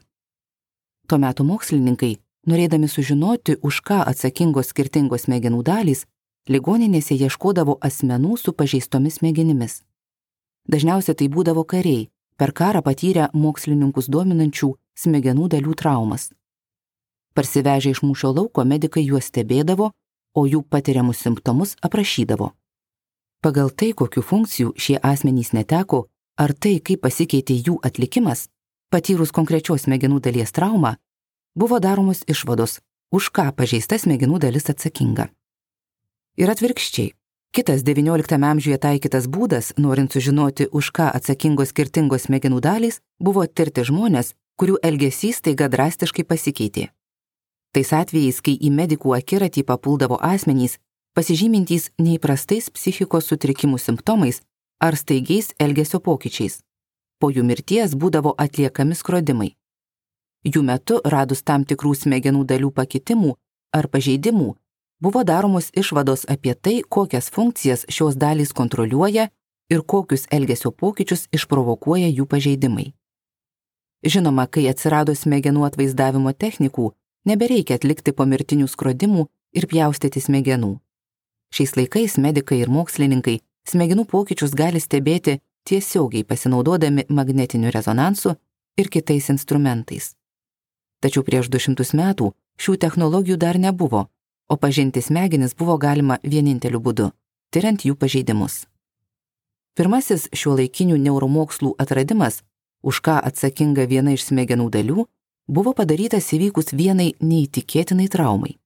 Tuo 1.07 1.17
metu 1.17 1.45
mokslininkai, 1.47 2.17
norėdami 2.49 2.87
sužinoti, 2.87 3.57
už 3.61 3.81
ką 3.87 4.01
atsakingos 4.11 4.71
skirtingos 4.73 5.25
smegenų 5.27 5.63
dalys, 5.63 6.05
ligoninėse 6.49 7.15
ieškodavo 7.15 7.77
asmenų 7.81 8.37
su 8.37 8.53
pažeistomis 8.53 9.19
smegenimis. 9.19 9.81
Dažniausiai 10.69 11.17
tai 11.17 11.29
būdavo 11.29 11.63
kariai, 11.65 12.09
per 12.37 12.53
karą 12.53 12.83
patyrę 12.85 13.29
mokslininkus 13.33 14.09
dominančių 14.09 14.75
smegenų 14.95 15.47
dalių 15.55 15.73
traumas. 15.73 16.29
Parsivežę 17.33 17.95
iš 17.95 18.03
mūšio 18.03 18.33
lauko 18.35 18.65
medikai 18.65 19.05
juos 19.05 19.31
stebėdavo 19.31 19.91
o 20.33 20.45
jų 20.47 20.63
patiriamus 20.69 21.21
simptomus 21.23 21.75
aprašydavo. 21.81 22.53
Pagal 23.39 23.69
tai, 23.71 23.93
kokiu 23.95 24.19
funkcijų 24.19 24.73
šie 24.75 24.97
asmenys 24.99 25.53
neteko, 25.55 26.09
ar 26.35 26.51
tai, 26.51 26.79
kaip 26.83 27.05
pasikeitė 27.05 27.55
jų 27.55 27.77
atlikimas, 27.87 28.49
patyrus 28.91 29.31
konkrečios 29.31 29.85
smegenų 29.87 30.19
dalies 30.25 30.51
traumą, 30.51 30.97
buvo 31.55 31.79
daromos 31.79 32.25
išvados, 32.27 32.81
už 33.15 33.29
ką 33.31 33.45
pažeista 33.55 33.95
smegenų 33.95 34.41
dalis 34.43 34.67
atsakinga. 34.73 35.29
Ir 36.35 36.51
atvirkščiai, 36.51 37.13
kitas 37.55 37.85
XIX 37.87 38.43
amžiuje 38.51 38.77
taikytas 38.83 39.31
būdas, 39.31 39.71
norint 39.77 40.11
sužinoti, 40.11 40.67
už 40.71 40.91
ką 40.91 41.07
atsakingos 41.15 41.71
skirtingos 41.71 42.27
smegenų 42.27 42.59
dalys, 42.59 42.99
buvo 43.23 43.47
tirti 43.47 43.87
žmonės, 43.87 44.35
kurių 44.59 44.81
elgesys 44.83 45.39
taiga 45.39 45.71
drastiškai 45.71 46.27
pasikeitė. 46.27 46.89
Tais 47.71 47.95
atvejais, 47.95 48.43
kai 48.43 48.57
į 48.59 48.71
medikų 48.73 49.15
akiratį 49.15 49.63
papuldavo 49.63 50.19
asmenys, 50.19 50.75
pasižymintys 51.19 51.89
neįprastais 51.99 52.69
psichikos 52.71 53.25
sutrikimų 53.27 53.77
simptomais 53.83 54.37
ar 54.79 54.95
staigiais 54.95 55.49
elgesio 55.59 55.99
pokyčiais. 55.99 56.61
Po 57.19 57.27
jų 57.35 57.43
mirties 57.43 57.95
būdavo 57.99 58.31
atliekami 58.39 58.95
skrodimai. 58.95 59.49
Jų 60.47 60.63
metu, 60.63 61.01
radus 61.03 61.43
tam 61.43 61.65
tikrų 61.67 61.91
smegenų 62.03 62.45
dalių 62.47 62.71
pakitimų 62.71 63.33
ar 63.75 63.89
pažeidimų, 63.91 64.55
buvo 65.03 65.25
daromos 65.27 65.67
išvados 65.75 66.23
apie 66.31 66.55
tai, 66.55 66.79
kokias 66.87 67.27
funkcijas 67.35 67.83
šios 67.91 68.15
dalys 68.15 68.55
kontroliuoja 68.55 69.27
ir 69.69 69.83
kokius 69.83 70.27
elgesio 70.31 70.71
pokyčius 70.71 71.27
išprovokuoja 71.35 72.07
jų 72.07 72.31
pažeidimai. 72.31 72.93
Žinoma, 74.07 74.47
kai 74.47 74.69
atsirado 74.71 75.11
smegenų 75.11 75.67
atvaizdavimo 75.67 76.31
technikų, 76.31 76.93
nebereikia 77.27 77.75
atlikti 77.75 78.15
pomirtinių 78.15 78.71
skrodimų 78.71 79.27
ir 79.51 79.67
pjaustyti 79.67 80.23
smegenų. 80.23 80.77
Šiais 81.53 81.75
laikais 81.77 82.17
medikai 82.17 82.59
ir 82.61 82.69
mokslininkai 82.69 83.39
smegenų 83.69 84.05
pokyčius 84.09 84.53
gali 84.57 84.81
stebėti 84.81 85.39
tiesiogiai 85.65 86.23
pasinaudodami 86.23 87.07
magnetiniu 87.09 87.71
rezonansu 87.73 88.35
ir 88.77 88.89
kitais 88.89 89.29
instrumentais. 89.33 90.13
Tačiau 91.01 91.23
prieš 91.23 91.49
200 91.49 91.95
metų 91.95 92.31
šių 92.59 92.75
technologijų 92.83 93.37
dar 93.37 93.57
nebuvo, 93.57 94.07
o 94.49 94.55
pažinti 94.57 95.01
smegenis 95.01 95.55
buvo 95.55 95.77
galima 95.77 96.19
vieninteliu 96.23 96.79
būdu- 96.79 97.11
tyriant 97.51 97.85
jų 97.85 97.95
pažeidimus. 97.95 98.65
Pirmasis 99.75 100.27
šio 100.33 100.55
laikinių 100.59 100.97
neuromokslų 100.97 101.75
atradimas, 101.79 102.43
už 102.83 103.01
ką 103.01 103.21
atsakinga 103.23 103.85
viena 103.87 104.11
iš 104.13 104.25
smegenų 104.29 104.69
dalių, 104.69 105.05
buvo 105.47 105.73
padarytas 105.73 106.33
įvykus 106.35 106.73
vienai 106.73 107.13
neįtikėtinai 107.21 108.09
traumai. 108.09 108.57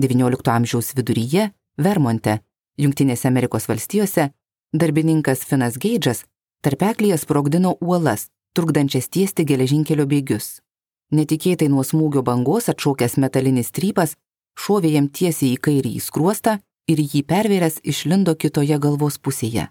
XIX 0.00 0.50
amžiaus 0.56 0.94
viduryje 0.94 1.52
Vermonte, 1.76 2.40
Junktinėse 2.78 3.28
Amerikos 3.28 3.68
valstijose, 3.70 4.30
darbininkas 4.74 5.44
Finas 5.46 5.78
Geidžas 5.78 6.24
tarpeklyje 6.64 7.18
sprogdino 7.18 7.76
uolas, 7.80 8.28
trukdančias 8.56 9.10
tiesti 9.12 9.44
geležinkelio 9.44 10.06
bėgius. 10.10 10.60
Netikėtai 11.12 11.68
nuo 11.68 11.84
smūgio 11.84 12.22
bangos 12.26 12.70
atšaukęs 12.72 13.18
metalinis 13.22 13.68
strypas 13.70 14.14
šovė 14.58 14.94
jam 14.94 15.08
tiesiai 15.08 15.52
į 15.54 15.60
kairį 15.66 15.92
į 15.98 16.02
skruostą 16.02 16.56
ir 16.90 17.02
jį 17.02 17.22
pervėręs 17.28 17.80
išlindo 17.84 18.34
kitoje 18.34 18.78
galvos 18.80 19.18
pusėje. 19.18 19.68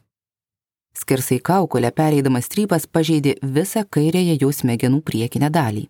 Skersai 0.94 1.40
kaukolę 1.42 1.90
pereidamas 1.92 2.46
strypas 2.46 2.86
pažeidė 2.86 3.40
visą 3.42 3.84
kairėje 3.90 4.38
jo 4.44 4.52
smegenų 4.54 5.02
priekinę 5.02 5.50
dalį. 5.50 5.88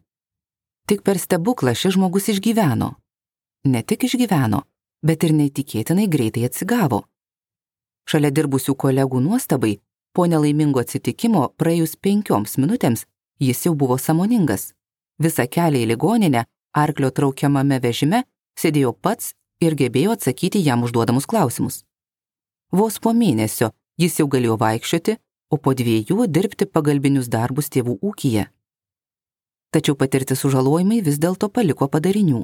Tik 0.88 1.04
per 1.04 1.20
stebuklą 1.20 1.76
šis 1.76 1.98
žmogus 1.98 2.30
išgyveno. 2.32 2.94
Ne 3.68 3.84
tik 3.84 4.08
išgyveno, 4.08 4.64
bet 5.06 5.24
ir 5.24 5.34
neįtikėtinai 5.38 6.08
greitai 6.08 6.46
atsigavo. 6.48 7.04
Šalia 8.10 8.32
dirbusių 8.32 8.76
kolegų 8.76 9.22
nuostabai, 9.24 9.78
po 10.14 10.26
nelaimingo 10.28 10.82
atsitikimo 10.84 11.50
praėjus 11.60 11.96
penkioms 11.96 12.58
minutėms 12.58 13.06
jis 13.40 13.66
jau 13.66 13.76
buvo 13.76 13.98
samoningas. 13.98 14.72
Visą 15.20 15.46
kelią 15.48 15.84
į 15.84 15.90
ligoninę 15.94 16.46
arklio 16.74 17.12
traukiamame 17.12 17.80
vežime 17.84 18.24
sėdėjo 18.60 18.94
pats 18.94 19.34
ir 19.62 19.76
gebėjo 19.80 20.16
atsakyti 20.18 20.62
jam 20.64 20.84
užduodamus 20.84 21.28
klausimus. 21.30 21.84
Vos 22.72 23.00
po 23.00 23.14
mėnesio 23.14 23.72
jis 24.02 24.20
jau 24.20 24.28
galėjo 24.28 24.58
vaikščioti, 24.60 25.18
o 25.54 25.58
po 25.58 25.74
dviejų 25.78 26.26
dirbti 26.28 26.66
pagalbinius 26.66 27.30
darbus 27.30 27.70
tėvų 27.70 28.00
ūkyje. 28.02 28.48
Tačiau 29.74 29.96
patirti 29.98 30.38
sužalojimai 30.38 31.02
vis 31.06 31.20
dėlto 31.22 31.50
paliko 31.50 31.88
padarinių. 31.90 32.42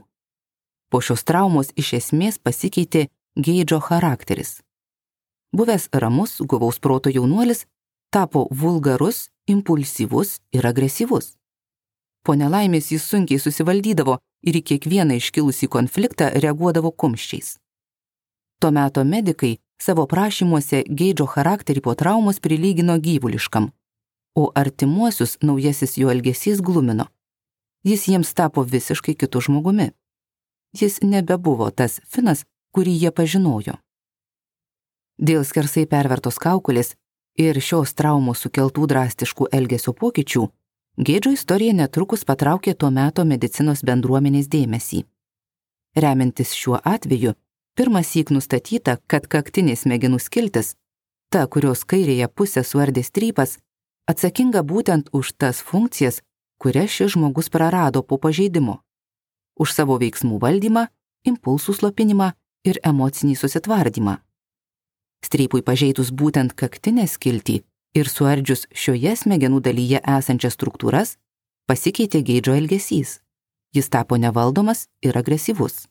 Po 0.89 1.01
šios 1.01 1.23
traumos 1.23 1.73
iš 1.75 1.93
esmės 1.99 2.37
pasikeitė 2.37 3.07
Geidžo 3.37 3.79
charakteris. 3.79 4.61
Buvęs 5.55 5.89
ramus, 5.93 6.41
guvaus 6.41 6.79
proto 6.79 7.09
jaunuolis 7.09 7.65
tapo 8.09 8.47
vulgarus, 8.51 9.29
impulsyvus 9.47 10.39
ir 10.51 10.65
agresyvus. 10.65 11.35
Po 12.25 12.35
nelaimės 12.35 12.91
jis 12.91 13.05
sunkiai 13.05 13.39
susivaldydavo 13.39 14.17
ir 14.49 14.59
į 14.59 14.63
kiekvieną 14.71 15.17
iškilusį 15.21 15.69
konfliktą 15.71 16.29
reaguodavo 16.43 16.91
kumščiais. 16.91 17.57
Tuo 18.59 18.71
metu 18.75 19.05
medikai 19.05 19.57
savo 19.79 20.05
prašymuose 20.11 20.83
Geidžo 20.89 21.29
charakterį 21.33 21.85
po 21.85 21.95
traumos 21.95 22.41
prilygino 22.43 22.97
gyvuliškam, 22.99 23.69
o 24.35 24.51
artimuosius 24.55 25.37
naujasis 25.41 25.97
jo 25.97 26.11
elgesys 26.11 26.61
glumino. 26.61 27.07
Jis 27.87 28.09
jiems 28.11 28.33
tapo 28.35 28.63
visiškai 28.63 29.15
kitu 29.15 29.41
žmogumi. 29.41 29.91
Jis 30.73 30.99
nebebuvo 31.01 31.71
tas 31.71 31.99
Finas, 32.07 32.45
kurį 32.75 32.93
jie 33.03 33.11
pažinojo. 33.11 33.79
Dėl 35.17 35.43
skersai 35.43 35.87
pervertos 35.89 36.37
kaukulės 36.39 36.95
ir 37.35 37.59
šios 37.59 37.93
traumos 37.93 38.45
sukeltų 38.45 38.87
drastiškų 38.87 39.49
elgesio 39.51 39.93
pokyčių 39.93 40.47
Geidžo 40.99 41.31
istorija 41.31 41.71
netrukus 41.71 42.25
patraukė 42.27 42.73
tuo 42.75 42.89
meto 42.91 43.23
medicinos 43.23 43.85
bendruomenės 43.87 44.49
dėmesį. 44.51 45.05
Remiantis 45.95 46.51
šiuo 46.51 46.81
atveju, 46.83 47.37
pirmas 47.79 48.09
įk 48.19 48.33
nustatyta, 48.35 48.97
kad 49.07 49.29
kaktinės 49.31 49.85
smegenų 49.85 50.19
skiltis, 50.19 50.73
ta, 51.31 51.45
kurios 51.47 51.85
kairėje 51.87 52.27
pusė 52.27 52.65
suardė 52.67 53.05
strypas, 53.07 53.55
atsakinga 54.11 54.65
būtent 54.73 55.07
už 55.15 55.31
tas 55.39 55.63
funkcijas, 55.63 56.19
kurias 56.59 56.91
šis 56.91 57.15
žmogus 57.15 57.47
prarado 57.47 58.03
po 58.03 58.17
pažeidimo- 58.17 58.81
už 59.59 59.75
savo 59.75 59.99
veiksmų 60.01 60.39
valdymą, 60.41 60.87
impulsų 61.27 61.75
slopinimą 61.79 62.31
ir 62.65 62.79
emocinį 62.83 63.35
susitvardymą. 63.39 64.19
Strypui 65.25 65.61
pažeidus 65.61 66.13
būtent 66.15 66.55
kaktinę 66.55 67.05
skiltį, 67.07 67.59
ir 67.95 68.09
suardžius 68.09 68.67
šioje 68.75 69.15
smegenų 69.23 69.61
dalyje 69.65 70.01
esančias 70.17 70.55
struktūras, 70.57 71.17
pasikeitė 71.67 72.21
Geidžo 72.25 72.55
elgesys. 72.57 73.19
Jis 73.75 73.89
tapo 73.89 74.17
nevaldomas 74.17 74.87
ir 75.05 75.17
agresyvus. 75.17 75.85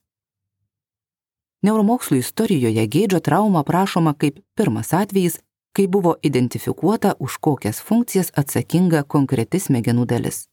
Neuromokslų 1.62 2.20
istorijoje 2.22 2.86
Geidžo 2.86 3.20
trauma 3.20 3.62
aprašoma 3.64 4.14
kaip 4.14 4.38
pirmas 4.58 4.92
atvejis, 4.94 5.40
kai 5.74 5.86
buvo 5.86 6.16
identifikuota, 6.22 7.14
už 7.18 7.38
kokias 7.42 7.80
funkcijas 7.82 8.32
atsakinga 8.34 9.04
konkreti 9.04 9.60
smegenų 9.62 10.06
dalis. 10.06 10.46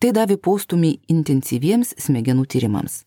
Tai 0.00 0.12
davė 0.16 0.36
postumį 0.40 0.92
intensyviems 1.12 1.94
smegenų 2.00 2.46
tyrimams. 2.48 3.02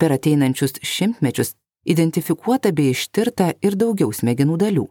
Per 0.00 0.14
ateinančius 0.14 0.78
šimtmečius 0.82 1.54
identifikuota 1.84 2.72
bei 2.72 2.94
ištirta 2.94 3.52
ir 3.60 3.76
daugiau 3.76 4.12
smegenų 4.12 4.56
dalių 4.62 4.86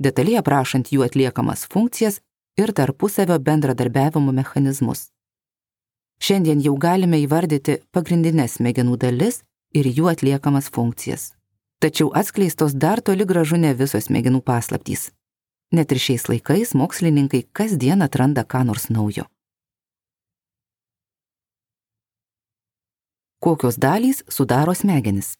detaliai 0.00 0.40
aprašant 0.40 0.90
jų 0.92 1.04
atliekamas 1.06 1.66
funkcijas 1.72 2.20
ir 2.60 2.72
tarpusavio 2.76 3.38
bendradarbiavimo 3.38 4.32
mechanizmus. 4.32 5.08
Šiandien 6.20 6.60
jau 6.64 6.74
galime 6.76 7.20
įvardyti 7.24 7.78
pagrindinės 7.94 8.58
smegenų 8.58 8.96
dalis 9.00 9.40
ir 9.76 9.88
jų 9.88 10.10
atliekamas 10.12 10.68
funkcijas. 10.74 11.30
Tačiau 11.80 12.10
atskleistos 12.12 12.74
dar 12.76 13.00
toli 13.00 13.24
gražu 13.24 13.56
ne 13.56 13.72
visos 13.74 14.10
smegenų 14.10 14.42
paslaptys. 14.44 15.08
Net 15.72 15.92
ir 15.92 16.00
šiais 16.02 16.26
laikais 16.28 16.74
mokslininkai 16.76 17.46
kasdien 17.56 18.02
atranda 18.04 18.44
ką 18.44 18.66
nors 18.68 18.90
naujo. 18.90 19.24
Kokios 23.40 23.78
dalys 23.80 24.18
sudaro 24.28 24.74
smegenis? 24.76 25.30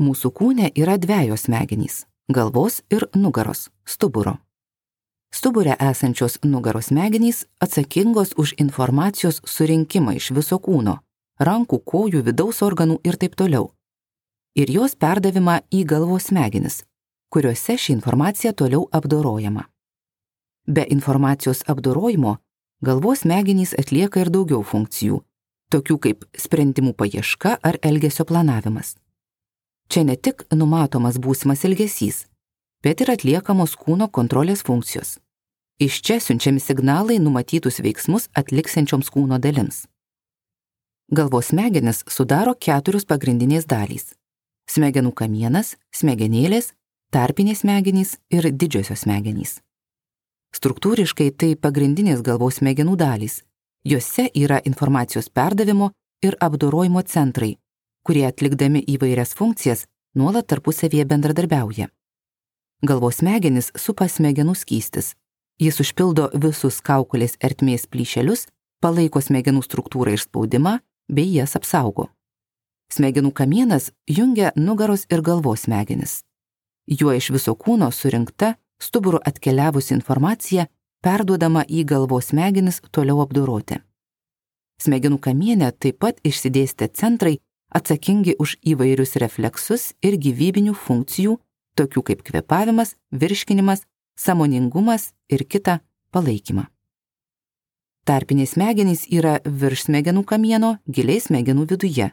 Mūsų 0.00 0.30
kūne 0.32 0.70
yra 0.80 0.94
dviejos 0.96 1.42
smegenys 1.44 2.06
galvos 2.32 2.78
ir 2.88 3.04
nugaros- 3.12 3.68
stuburo. 3.92 4.38
Stubure 5.30 5.76
esančios 5.76 6.38
nugaros 6.42 6.86
smegenys 6.88 7.44
atsakingos 7.60 8.32
už 8.36 8.54
informacijos 8.56 9.42
surinkimą 9.44 10.16
iš 10.16 10.30
viso 10.30 10.58
kūno- 10.58 10.98
rankų, 11.48 11.84
kojų, 11.84 12.22
vidaus 12.22 12.62
organų 12.62 12.98
ir 13.04 13.16
taip 13.16 13.36
toliau. 13.36 13.70
Ir 14.56 14.66
jos 14.70 14.94
perdavimą 14.94 15.60
į 15.70 15.84
galvos 15.84 16.30
smegenis, 16.30 16.84
kuriuose 17.30 17.76
ši 17.76 17.92
informacija 17.92 18.52
toliau 18.54 18.88
apdorojama. 18.90 19.64
Be 20.66 20.86
informacijos 20.88 21.62
apdorojimo 21.62 22.38
galvos 22.82 23.20
smegenys 23.20 23.74
atlieka 23.74 24.20
ir 24.20 24.30
daugiau 24.30 24.64
funkcijų, 24.64 25.20
tokių 25.70 25.96
kaip 26.04 26.26
sprendimų 26.38 26.94
paieška 26.98 27.56
ar 27.62 27.78
elgesio 27.82 28.26
planavimas. 28.28 28.96
Čia 29.90 30.04
ne 30.06 30.16
tik 30.16 30.44
numatomas 30.54 31.18
būsimas 31.18 31.64
elgesys, 31.66 32.26
bet 32.84 33.00
ir 33.02 33.10
atliekamos 33.14 33.74
kūno 33.78 34.10
kontrolės 34.10 34.62
funkcijos. 34.66 35.18
Iš 35.80 36.02
čia 36.04 36.18
siunčiami 36.20 36.60
signalai 36.60 37.16
numatytus 37.18 37.80
veiksmus 37.80 38.28
atliksenčioms 38.36 39.08
kūno 39.10 39.38
dalims. 39.40 39.86
Galvos 41.10 41.50
smegenis 41.50 42.04
sudaro 42.06 42.54
keturios 42.54 43.06
pagrindinės 43.08 43.66
dalys- 43.66 44.12
smegenų 44.74 45.12
kamienas, 45.14 45.74
smegenėlės, 45.90 46.72
tarpinės 47.10 47.64
smegenys 47.64 48.18
ir 48.30 48.42
didžiosios 48.52 49.02
smegenys. 49.02 49.58
Struktūriškai 50.54 51.30
tai 51.36 51.54
pagrindinės 51.56 52.22
galvos 52.22 52.60
smegenų 52.60 52.96
dalys. 52.96 53.42
Juose 53.84 54.28
yra 54.34 54.60
informacijos 54.64 55.30
perdavimo 55.30 55.90
ir 56.22 56.36
apdorojimo 56.40 57.02
centrai, 57.02 57.54
kurie 58.04 58.26
atlikdami 58.26 58.82
įvairias 58.84 59.32
funkcijas 59.34 59.86
nuolat 60.14 60.46
tarpusavėje 60.52 61.06
bendradarbiauja. 61.08 61.88
Galvos 62.84 63.20
smegenis 63.20 63.70
supa 63.76 64.08
smegenų 64.08 64.54
skystis. 64.56 65.14
Jis 65.60 65.80
užpildo 65.80 66.30
visus 66.42 66.80
kaukolės 66.80 67.36
ertmės 67.40 67.86
plyšelius, 67.86 68.46
palaiko 68.80 69.20
smegenų 69.20 69.60
struktūrą 69.64 70.14
ir 70.16 70.20
spaudimą, 70.20 70.78
bei 71.08 71.28
jas 71.34 71.56
apsaugo. 71.56 72.08
Smegenų 72.92 73.32
kamienas 73.32 73.90
jungia 74.08 74.52
nugaros 74.56 75.06
ir 75.12 75.22
galvos 75.22 75.66
smegenis. 75.68 76.20
Juo 76.88 77.12
iš 77.14 77.30
viso 77.30 77.54
kūno 77.54 77.90
surinkta, 77.92 78.56
stuburu 78.80 79.20
atkeliavusi 79.24 79.94
informacija 79.94 80.66
perduodama 81.04 81.64
į 81.68 81.84
galvos 81.84 82.30
smegenis 82.30 82.80
toliau 82.92 83.20
apdoroti. 83.24 83.80
Smegenų 84.80 85.20
kamienė 85.20 85.72
taip 85.76 86.00
pat 86.00 86.20
išsidėstė 86.24 86.88
centrai, 86.96 87.38
atsakingi 87.68 88.36
už 88.40 88.56
įvairius 88.72 89.16
refleksus 89.20 89.92
ir 90.02 90.16
gyvybinių 90.16 90.74
funkcijų, 90.74 91.36
tokių 91.76 92.02
kaip 92.08 92.22
kvepavimas, 92.26 92.96
virškinimas, 93.12 93.84
samoningumas 94.16 95.12
ir 95.28 95.44
kitą 95.44 95.80
palaikymą. 96.12 96.66
Tarpiniai 98.08 98.48
smegenys 98.48 99.04
yra 99.12 99.38
virš 99.44 99.86
smegenų 99.88 100.24
kamieno, 100.26 100.78
giliai 100.88 101.20
smegenų 101.20 101.66
viduje. 101.70 102.08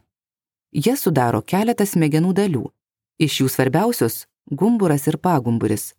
Jie 0.76 0.95
sudaro 1.00 1.41
keletą 1.41 1.88
smegenų 1.88 2.34
dalių. 2.36 2.65
Iš 3.17 3.41
jų 3.41 3.47
svarbiausios- 3.50 4.26
gumburas 4.60 5.08
ir 5.08 5.17
pagumburis, 5.17 5.93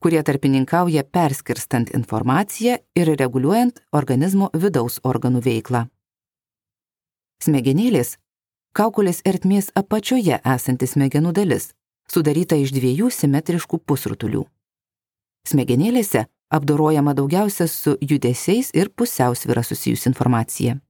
kurie 0.00 0.22
tarpininkauja 0.22 1.04
perskirstant 1.04 1.90
informaciją 1.94 2.78
ir 2.96 3.12
reguliuojant 3.20 3.80
organizmo 3.92 4.50
vidaus 4.54 4.98
organų 5.04 5.42
veiklą. 5.44 5.86
Smegenėlės- 7.44 8.16
kaukolės 8.78 9.22
ertmės 9.24 9.70
apačioje 9.74 10.40
esanti 10.44 10.86
smegenų 10.86 11.32
dalis, 11.32 11.72
sudaryta 12.08 12.56
iš 12.56 12.72
dviejų 12.72 13.10
simetriškų 13.10 13.78
pusrutulių. 13.86 14.44
Smegenėlėse 15.48 16.26
apdorojama 16.50 17.14
daugiausia 17.14 17.66
su 17.68 17.96
judesiais 18.00 18.70
ir 18.74 18.90
pusiausvyra 18.90 19.62
susijusi 19.62 20.08
informacija. 20.08 20.80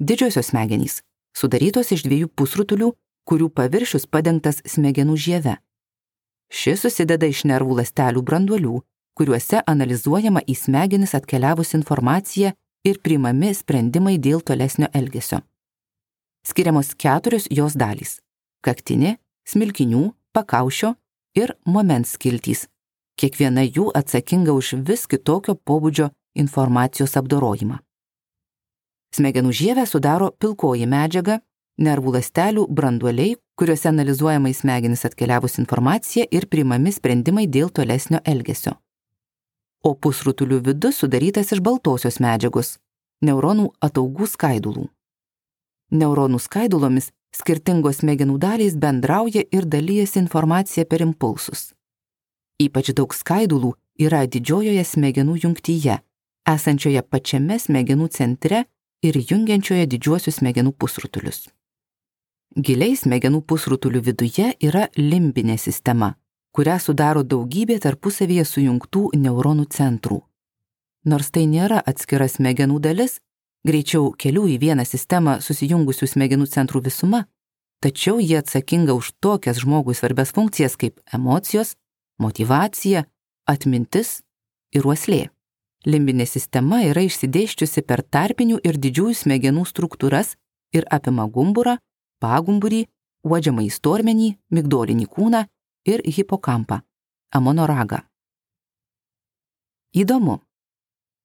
Didžiosios 0.00 0.46
smegenys 0.46 1.02
sudarytos 1.36 1.92
iš 1.92 2.04
dviejų 2.06 2.28
pusrutulių, 2.28 2.92
kurių 3.28 3.50
paviršius 3.50 4.06
padengtas 4.06 4.62
smegenų 4.66 5.16
žieve. 5.16 5.56
Šis 6.50 6.82
susideda 6.82 7.28
iš 7.30 7.44
nervų 7.46 7.78
ląstelių 7.78 8.22
branduolių, 8.26 8.80
kuriuose 9.14 9.62
analizuojama 9.70 10.42
į 10.46 10.56
smegenis 10.58 11.14
atkeliavusi 11.14 11.76
informacija 11.78 12.52
ir 12.84 12.98
priimami 13.04 13.52
sprendimai 13.54 14.18
dėl 14.18 14.42
tolesnio 14.42 14.88
elgesio. 14.92 15.40
Skiriamos 16.46 16.94
keturios 16.96 17.46
jos 17.50 17.76
dalys- 17.76 18.18
kaktinė, 18.66 19.18
smilkinių, 19.46 20.12
pakaušio 20.32 20.96
ir 21.34 21.54
moments 21.66 22.16
skiltys. 22.16 22.66
Kiekviena 23.20 23.62
jų 23.62 23.90
atsakinga 23.94 24.52
už 24.52 24.72
vis 24.86 25.06
kitokio 25.06 25.54
pobūdžio 25.54 26.10
informacijos 26.34 27.16
apdorojimą. 27.20 27.78
Smegenų 29.14 29.52
žievę 29.52 29.84
sudaro 29.86 30.30
pilkoji 30.30 30.86
medžiaga, 30.86 31.40
nervų 31.80 32.14
ląstelių 32.18 32.66
branduoliai, 32.68 33.38
kuriuose 33.56 33.88
analizuojama 33.88 34.52
į 34.52 34.60
smegenis 34.60 35.06
atkeliavus 35.08 35.58
informacija 35.62 36.28
ir 36.30 36.46
priimami 36.46 36.92
sprendimai 36.92 37.48
dėl 37.48 37.72
tolesnio 37.72 38.20
elgesio 38.24 38.76
o 39.82 39.94
pusrutulių 39.94 40.60
vidus 40.64 41.00
sudarytas 41.00 41.52
iš 41.54 41.60
baltosios 41.64 42.20
medžiagos- 42.20 42.78
neuronų 43.26 43.70
ataugų 43.80 44.26
skaidulų. 44.34 44.88
Neuronų 45.90 46.38
skaidulomis 46.38 47.10
skirtingos 47.34 48.00
smegenų 48.00 48.38
dalys 48.38 48.76
bendrauja 48.76 49.42
ir 49.50 49.64
dalyjasi 49.64 50.18
informacija 50.18 50.84
per 50.84 51.00
impulsus. 51.00 51.72
Ypač 52.60 52.92
daug 52.92 53.14
skaidulų 53.14 53.72
yra 53.98 54.26
didžiojoje 54.26 54.84
smegenų 54.84 55.34
jungtyje, 55.44 56.00
esančioje 56.46 57.02
pačiame 57.02 57.56
smegenų 57.58 58.08
centre 58.10 58.64
ir 59.02 59.14
jungiančioje 59.14 59.86
didžiuosius 59.86 60.38
smegenų 60.40 60.72
pusrutulius. 60.72 61.48
Giliai 62.58 62.96
smegenų 62.98 63.44
pusrutulių 63.46 64.00
viduje 64.02 64.48
yra 64.58 64.88
limbinė 64.98 65.54
sistema, 65.54 66.16
kurią 66.50 66.80
sudaro 66.82 67.22
daugybė 67.22 67.76
tarpusavėje 67.78 68.42
sujungtų 68.44 69.10
neuronų 69.14 69.68
centrų. 69.70 70.24
Nors 71.06 71.30
tai 71.30 71.44
nėra 71.46 71.78
atskira 71.78 72.26
smegenų 72.26 72.80
dalis, 72.82 73.20
greičiau 73.62 74.10
kelių 74.18 74.48
į 74.50 74.56
vieną 74.64 74.84
sistemą 74.84 75.36
susijungusių 75.40 76.08
smegenų 76.10 76.48
centrų 76.50 76.82
visuma, 76.88 77.20
tačiau 77.78 78.18
jie 78.18 78.40
atsakinga 78.40 78.96
už 78.98 79.12
tokias 79.22 79.60
žmogui 79.62 79.94
svarbias 79.94 80.34
funkcijas 80.34 80.74
kaip 80.74 80.98
emocijos, 81.14 81.76
motivacija, 82.18 83.04
atmintis 83.46 84.24
ir 84.74 84.90
uoslė. 84.90 85.28
Limbinė 85.86 86.26
sistema 86.26 86.82
yra 86.82 87.06
išsidėščiusi 87.06 87.86
per 87.86 88.02
tarpinių 88.02 88.58
ir 88.66 88.74
didžiųjų 88.74 89.14
smegenų 89.22 89.62
struktūras 89.70 90.34
ir 90.74 90.84
apima 90.90 91.28
gumburą, 91.30 91.78
pagumburį, 92.20 92.84
uodžiamą 93.24 93.64
įstormenį, 93.66 94.36
migdolinį 94.54 95.06
kūną 95.14 95.46
ir 95.86 96.02
hipokampą- 96.04 96.80
amonoragą. 97.36 98.00
Įdomu. 99.94 100.40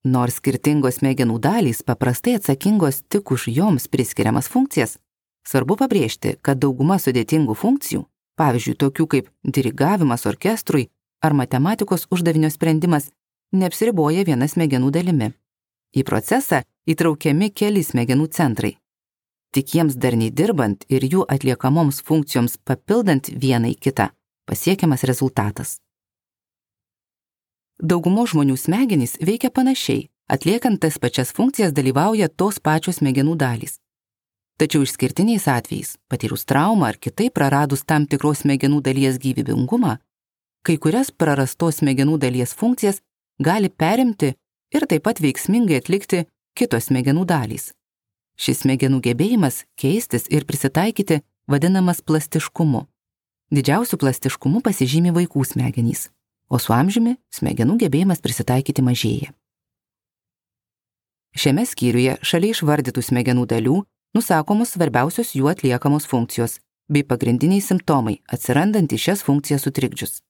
Nors 0.04 0.36
skirtingos 0.38 1.00
smegenų 1.00 1.38
dalys 1.40 1.82
paprastai 1.82 2.36
atsakingos 2.38 3.02
tik 3.08 3.30
už 3.30 3.48
joms 3.50 3.88
priskiriamas 3.88 4.48
funkcijas, 4.48 4.98
svarbu 5.46 5.76
pabrėžti, 5.76 6.36
kad 6.42 6.58
dauguma 6.58 6.98
sudėtingų 6.98 7.54
funkcijų, 7.54 8.06
pavyzdžiui, 8.38 8.76
tokių 8.82 9.06
kaip 9.06 9.30
dirigavimas 9.42 10.26
orkestrui 10.26 10.88
ar 11.22 11.32
matematikos 11.32 12.06
uždavinio 12.10 12.50
sprendimas, 12.50 13.10
neapsiriboja 13.52 14.24
viena 14.24 14.46
smegenų 14.46 14.90
dalimi. 14.90 15.32
Į 15.96 16.02
procesą 16.04 16.62
įtraukiami 16.86 17.50
keli 17.50 17.82
smegenų 17.82 18.28
centrai. 18.30 18.76
Tik 19.56 19.70
jiems 19.72 19.94
darniai 19.96 20.28
dirbant 20.36 20.82
ir 20.92 21.04
jų 21.08 21.22
atliekamoms 21.32 22.02
funkcijoms 22.04 22.58
papildant 22.68 23.30
vieną 23.42 23.70
į 23.72 23.76
kitą, 23.86 24.10
pasiekiamas 24.44 25.04
rezultatas. 25.08 25.70
Daugumo 27.80 28.26
žmonių 28.28 28.56
smegenys 28.60 29.16
veikia 29.28 29.48
panašiai, 29.48 30.10
atliekant 30.28 30.82
tas 30.82 30.98
pačias 31.00 31.32
funkcijas 31.32 31.72
dalyvauja 31.72 32.28
tos 32.28 32.60
pačios 32.60 33.00
smegenų 33.00 33.38
dalys. 33.40 33.78
Tačiau 34.60 34.84
išskirtiniais 34.84 35.48
atvejais, 35.48 35.94
patyrus 36.12 36.44
traumą 36.44 36.90
ar 36.90 37.00
kitaip 37.00 37.32
praradus 37.40 37.86
tam 37.88 38.04
tikros 38.04 38.44
smegenų 38.44 38.82
dalies 38.84 39.16
gyvybingumą, 39.24 39.94
kai 40.68 40.76
kurias 40.76 41.08
prarastos 41.08 41.80
smegenų 41.80 42.20
dalies 42.20 42.52
funkcijas 42.52 43.00
gali 43.40 43.72
perimti 43.72 44.34
ir 44.76 44.84
taip 44.84 45.08
pat 45.08 45.24
veiksmingai 45.24 45.80
atlikti 45.80 46.26
kitos 46.52 46.92
smegenų 46.92 47.24
dalys. 47.24 47.72
Šis 48.36 48.62
smegenų 48.64 49.00
gebėjimas 49.04 49.64
keistis 49.80 50.28
ir 50.28 50.44
prisitaikyti 50.44 51.22
vadinamas 51.48 52.02
plastiškumu. 52.04 52.84
Didžiausiu 53.54 53.96
plastiškumu 54.02 54.60
pasižymi 54.60 55.14
vaikų 55.14 55.44
smegenys, 55.46 56.10
o 56.50 56.58
su 56.58 56.74
amžiumi 56.76 57.16
smegenų 57.32 57.78
gebėjimas 57.84 58.20
prisitaikyti 58.20 58.84
mažėja. 58.84 59.32
Šiame 61.36 61.66
skyriuje 61.68 62.16
šalia 62.24 62.52
išvardytų 62.54 63.04
smegenų 63.04 63.46
dalių 63.48 63.80
nusakomos 64.16 64.72
svarbiausios 64.74 65.34
jų 65.36 65.50
atliekamos 65.52 66.08
funkcijos 66.08 66.58
bei 66.88 67.04
pagrindiniai 67.04 67.60
simptomai 67.60 68.20
atsirandantys 68.32 69.04
šias 69.04 69.24
funkcijas 69.26 69.66
sutrikdžius. 69.66 70.20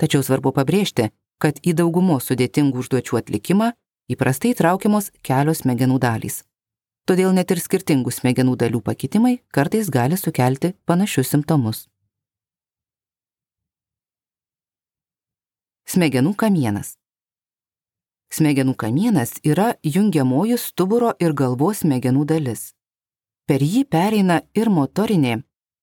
Tačiau 0.00 0.24
svarbu 0.24 0.54
pabrėžti, 0.56 1.10
kad 1.40 1.60
į 1.60 1.74
daugumos 1.76 2.28
sudėtingų 2.30 2.80
užduočių 2.82 3.20
atlikimą 3.20 3.72
įprastai 4.12 4.54
traukiamos 4.56 5.10
kelios 5.22 5.62
smegenų 5.64 6.00
dalys. 6.00 6.42
Todėl 7.10 7.32
net 7.34 7.50
ir 7.50 7.58
skirtingų 7.58 8.12
smegenų 8.14 8.52
dalių 8.54 8.78
pakitimai 8.86 9.40
kartais 9.50 9.88
gali 9.90 10.14
sukelti 10.14 10.76
panašius 10.86 11.32
simptomus. 11.34 11.88
Smegenų 15.90 16.36
kamienas. 16.38 16.92
Smegenų 18.30 18.76
kamienas 18.78 19.32
yra 19.42 19.72
jungiamoji 19.82 20.54
stuburo 20.62 21.10
ir 21.18 21.34
galvos 21.34 21.80
smegenų 21.82 22.28
dalis. 22.30 22.76
Per 23.42 23.58
jį 23.58 23.82
pereina 23.90 24.44
ir 24.54 24.70
motorinė 24.70 25.40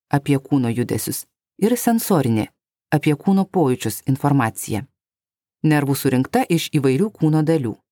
apie 0.07 0.39
kūno 0.39 0.71
judesius 0.71 1.25
ir 1.59 1.75
sensorinė 1.75 2.47
apie 2.95 3.17
kūno 3.19 3.43
pojūčius 3.43 4.05
informacija. 4.07 4.85
Nervų 5.67 5.99
surinkta 5.99 6.47
iš 6.47 6.69
įvairių 6.71 7.11
kūno 7.19 7.43
dalių- 7.43 7.75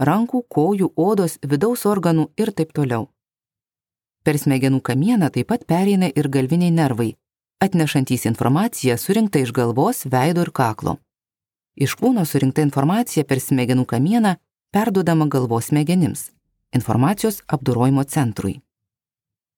rankų, 0.00 0.44
kojų, 0.48 0.92
odos, 0.96 1.38
vidaus 1.44 1.84
organų 1.86 2.30
ir 2.40 2.52
taip 2.56 2.72
toliau. 2.72 3.08
Per 4.24 4.36
smegenų 4.36 4.80
kamieną 4.84 5.30
taip 5.32 5.48
pat 5.52 5.64
pereina 5.68 6.08
ir 6.08 6.28
galviniai 6.28 6.72
nervai, 6.72 7.14
atnešantys 7.60 8.26
informaciją 8.28 8.96
surinktą 8.96 9.44
iš 9.44 9.52
galvos, 9.52 10.04
veido 10.04 10.44
ir 10.44 10.52
kaklo. 10.52 10.98
Iš 11.76 11.96
kūno 11.96 12.26
surinkta 12.28 12.64
informacija 12.64 13.24
per 13.24 13.40
smegenų 13.40 13.86
kamieną 13.86 14.36
perduodama 14.72 15.26
galvos 15.28 15.70
smegenims- 15.70 16.30
informacijos 16.78 17.42
apdorojimo 17.46 18.04
centrui. 18.04 18.60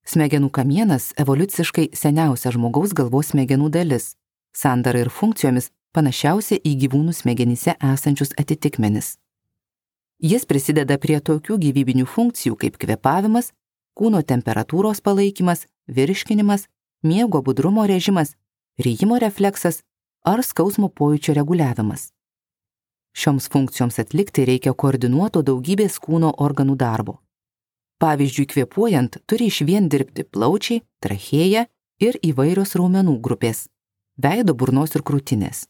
Smegenų 0.05 0.49
kamienas 0.51 1.13
evoliuciškai 1.17 1.89
seniausia 1.95 2.51
žmogaus 2.51 2.93
galvos 2.93 3.31
smegenų 3.31 3.69
dalis, 3.69 4.15
sandara 4.53 4.99
ir 4.99 5.09
funkcijomis 5.09 5.69
panašiausia 5.93 6.59
į 6.59 6.71
gyvūnų 6.81 7.13
smegenyse 7.13 7.75
esančius 7.79 8.33
atitikmenis. 8.37 9.17
Jis 10.23 10.45
prisideda 10.47 10.95
prie 11.03 11.17
tokių 11.19 11.57
gyvybinių 11.59 12.05
funkcijų 12.07 12.55
kaip 12.61 12.77
kvepavimas, 12.79 13.49
kūno 13.99 14.21
temperatūros 14.23 15.01
palaikymas, 15.03 15.65
virškinimas, 15.91 16.69
miego 17.03 17.41
budrumo 17.43 17.83
režimas, 17.83 18.37
ryjimo 18.79 19.17
refleksas 19.19 19.81
ar 20.23 20.39
skausmo 20.39 20.87
pojūčio 20.87 21.35
reguliavimas. 21.35 22.13
Šioms 23.13 23.49
funkcijoms 23.51 23.99
atlikti 23.99 24.45
reikia 24.47 24.71
koordinuoto 24.73 25.43
daugybės 25.43 25.99
kūno 25.99 26.31
organų 26.39 26.77
darbo. 26.79 27.19
Pavyzdžiui, 27.99 28.47
kvėpuojant 28.53 29.19
turi 29.27 29.49
iš 29.51 29.59
vien 29.67 29.89
dirbti 29.91 30.23
plaučiai, 30.23 30.81
trachėja 31.03 31.65
ir 31.99 32.15
įvairios 32.23 32.73
raumenų 32.79 33.19
grupės- 33.19 33.67
veido, 34.23 34.55
burnos 34.55 34.95
ir 34.95 35.03
krūtinės. 35.03 35.67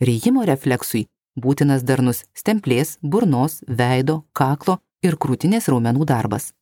Ryjimo 0.00 0.44
refleksui 0.48 1.06
būtinas 1.36 1.84
darnus 1.84 2.24
stemplės, 2.34 2.96
burnos, 3.02 3.60
veido, 3.68 4.24
kaklo 4.32 4.78
ir 5.02 5.16
krūtinės 5.16 5.68
raumenų 5.72 6.06
darbas. 6.08 6.52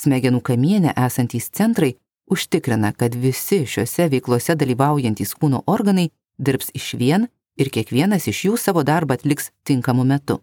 Smegenų 0.00 0.40
kamienė 0.40 0.94
esantys 0.96 1.50
centrai 1.50 1.96
užtikrina, 2.30 2.92
kad 2.92 3.14
visi 3.14 3.64
šiuose 3.66 4.08
veiklose 4.12 4.56
dalyvaujantys 4.56 5.34
kūno 5.36 5.62
organai 5.66 6.08
dirbs 6.38 6.70
iš 6.74 6.94
vien 7.00 7.26
ir 7.60 7.68
kiekvienas 7.74 8.28
iš 8.30 8.44
jų 8.46 8.56
savo 8.56 8.84
darbą 8.86 9.18
atliks 9.18 9.50
tinkamu 9.66 10.06
metu. 10.06 10.40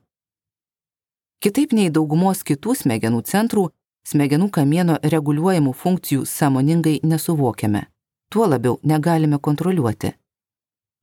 Kitaip 1.42 1.74
nei 1.78 1.90
daugumos 1.94 2.44
kitų 2.46 2.76
smegenų 2.82 3.24
centrų, 3.32 3.68
smegenų 4.08 4.50
kamieno 4.54 4.98
reguliuojamų 5.04 5.74
funkcijų 5.74 6.26
sąmoningai 6.26 7.00
nesuvokiame, 7.04 7.84
tuo 8.30 8.48
labiau 8.50 8.80
negalime 8.84 9.40
kontroliuoti. 9.40 10.14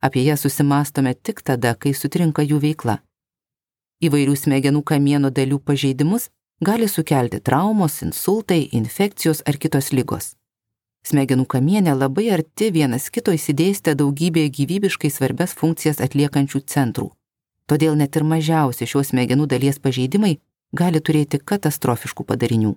Apie 0.04 0.26
jas 0.26 0.42
susimastome 0.44 1.14
tik 1.14 1.40
tada, 1.40 1.72
kai 1.80 1.94
sutrinka 1.96 2.44
jų 2.44 2.58
veikla. 2.60 2.98
Įvairių 4.04 4.34
smegenų 4.36 4.82
kamieno 4.84 5.30
dalių 5.32 5.58
pažeidimus 5.64 6.28
gali 6.60 6.88
sukelti 6.92 7.40
traumos, 7.40 8.02
insultai, 8.04 8.68
infekcijos 8.72 9.40
ar 9.48 9.56
kitos 9.56 9.92
lygos. 9.96 10.34
Smegenų 11.08 11.46
kamienė 11.48 11.94
labai 11.96 12.30
arti 12.36 12.70
vienas 12.72 13.08
kito 13.12 13.32
įsidėstę 13.32 13.94
daugybė 13.96 14.44
gyvybiškai 14.58 15.10
svarbias 15.12 15.56
funkcijas 15.56 16.00
atliekančių 16.04 16.60
centrų. 16.74 17.10
Todėl 17.68 17.96
net 17.96 18.16
ir 18.16 18.24
mažiausi 18.28 18.88
šios 18.88 19.12
smegenų 19.12 19.46
dalies 19.48 19.80
pažeidimai 19.80 20.34
gali 20.72 21.00
turėti 21.00 21.40
katastrofiškų 21.40 22.26
padarinių. 22.28 22.74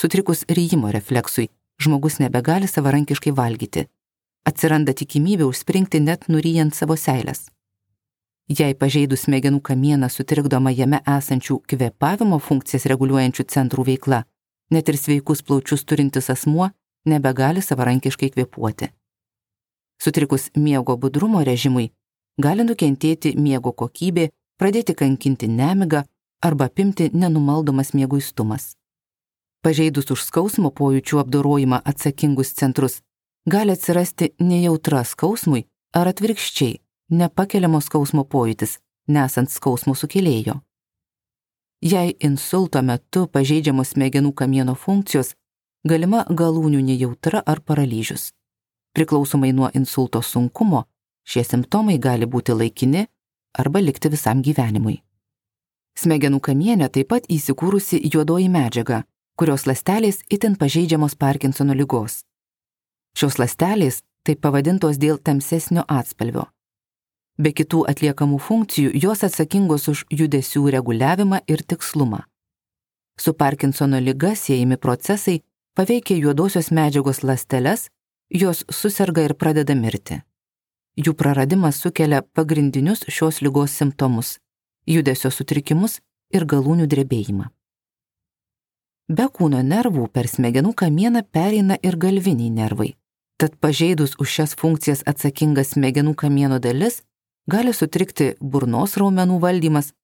Sutrikus 0.00 0.44
ryjimo 0.48 0.92
refleksui, 0.92 1.48
žmogus 1.80 2.20
nebegali 2.20 2.68
savarankiškai 2.68 3.32
valgyti. 3.36 3.86
Atsiranda 4.48 4.94
tikimybė 4.96 5.44
užspringti 5.44 6.00
net 6.00 6.28
nuryjant 6.28 6.74
savo 6.74 6.96
seilės. 6.96 7.48
Jei 8.50 8.74
pažeidus 8.74 9.26
smegenų 9.26 9.60
kamieną 9.62 10.08
sutrikdoma 10.10 10.72
jame 10.74 10.98
esančių 11.06 11.60
kvėpavimo 11.70 12.40
funkcijas 12.42 12.88
reguliuojančių 12.90 13.44
centrų 13.54 13.84
veikla, 13.92 14.24
net 14.74 14.88
ir 14.88 14.98
sveikus 14.98 15.44
plaučius 15.46 15.84
turintis 15.84 16.30
asmuo 16.34 16.70
nebegali 17.06 17.62
savarankiškai 17.62 18.32
kvėpuoti. 18.34 18.90
Sutrikus 20.02 20.48
miego 20.56 20.96
budrumo 20.96 21.44
režimui, 21.44 21.92
gali 22.40 22.64
nukentėti 22.64 23.36
miego 23.36 23.72
kokybė, 23.72 24.30
pradėti 24.58 24.96
kankinti 24.96 25.46
nemigą 25.48 26.02
arba 26.42 26.70
apimti 26.70 27.10
nenumaldomas 27.12 27.92
mieguistumas. 27.94 28.74
Pažeidus 29.60 30.10
už 30.10 30.24
skausmo 30.24 30.70
pojūčių 30.72 31.20
apdorojimą 31.20 31.82
atsakingus 31.84 32.54
centrus, 32.56 33.02
gali 33.46 33.72
atsirasti 33.72 34.34
nejautra 34.40 35.04
skausmui 35.04 35.66
ar 35.94 36.10
atvirkščiai 36.12 36.78
nepakeliamo 37.10 37.80
skausmo 37.80 38.24
pojūtis, 38.24 38.78
nesant 39.08 39.50
skausmo 39.50 39.94
sukėlėjo. 39.98 40.60
Jei 41.80 42.14
insulto 42.20 42.82
metu 42.84 43.26
pažeidžiamos 43.26 43.94
smegenų 43.94 44.32
kamieno 44.36 44.74
funkcijos, 44.76 45.34
galima 45.88 46.24
galūnių 46.28 46.82
nejautra 46.84 47.42
ar 47.46 47.62
paralyžius. 47.64 48.30
Priklausomai 48.94 49.52
nuo 49.56 49.70
insulto 49.74 50.20
sunkumo, 50.22 50.84
šie 51.24 51.44
simptomai 51.46 51.98
gali 51.98 52.26
būti 52.26 52.52
laikini 52.52 53.06
arba 53.58 53.80
likti 53.80 54.10
visam 54.12 54.42
gyvenimui. 54.42 55.00
Smegenų 55.98 56.40
kamienė 56.40 56.90
taip 56.92 57.10
pat 57.10 57.26
įsikūrusi 57.28 58.00
juodoji 58.12 58.48
medžiaga, 58.52 59.04
kurios 59.36 59.66
lastelės 59.66 60.20
itin 60.30 60.56
pažeidžiamos 60.60 61.16
Parkinsono 61.16 61.74
lygos. 61.74 62.24
Šios 63.16 63.38
lastelės 63.38 64.00
taip 64.24 64.40
pavadintos 64.44 64.98
dėl 64.98 65.18
tamsesnio 65.18 65.84
atspalvio. 65.88 66.46
Be 67.40 67.52
kitų 67.56 67.86
atliekamų 67.88 68.38
funkcijų, 68.38 68.90
jos 69.02 69.24
atsakingos 69.24 69.88
už 69.88 70.04
judesių 70.12 70.66
reguliavimą 70.76 71.40
ir 71.48 71.62
tikslumą. 71.64 72.24
Su 73.20 73.32
Parkinsono 73.34 74.00
lyga 74.00 74.34
siejami 74.36 74.76
procesai 74.76 75.40
paveikia 75.74 76.16
juodosios 76.16 76.70
medžiagos 76.70 77.22
lasteles, 77.22 77.88
jos 78.30 78.64
susirga 78.68 79.24
ir 79.24 79.34
pradeda 79.34 79.74
mirti. 79.74 80.20
Jų 81.00 81.14
praradimas 81.16 81.80
sukelia 81.80 82.20
pagrindinius 82.22 83.06
šios 83.08 83.40
lygos 83.40 83.72
simptomus- 83.72 84.38
judesio 84.94 85.30
sutrikimus 85.30 86.00
ir 86.30 86.44
galūnių 86.44 86.86
drebėjimą. 86.86 87.50
Be 89.08 89.26
kūno 89.26 89.62
nervų 89.62 90.08
per 90.12 90.28
smegenų 90.28 90.74
kamieną 90.74 91.22
pereina 91.32 91.76
ir 91.82 91.96
galviniai 91.96 92.50
nervai. 92.50 92.94
Tad 93.40 93.56
pažeidus 93.56 94.18
už 94.20 94.28
šias 94.28 94.52
funkcijas 94.52 95.00
atsakingas 95.08 95.72
smegenų 95.72 96.12
kamieno 96.12 96.58
dalis 96.60 96.98
gali 97.48 97.72
sutrikti 97.72 98.34
burnos 98.40 98.98
raumenų 99.00 99.38
valdymas. 99.40 99.94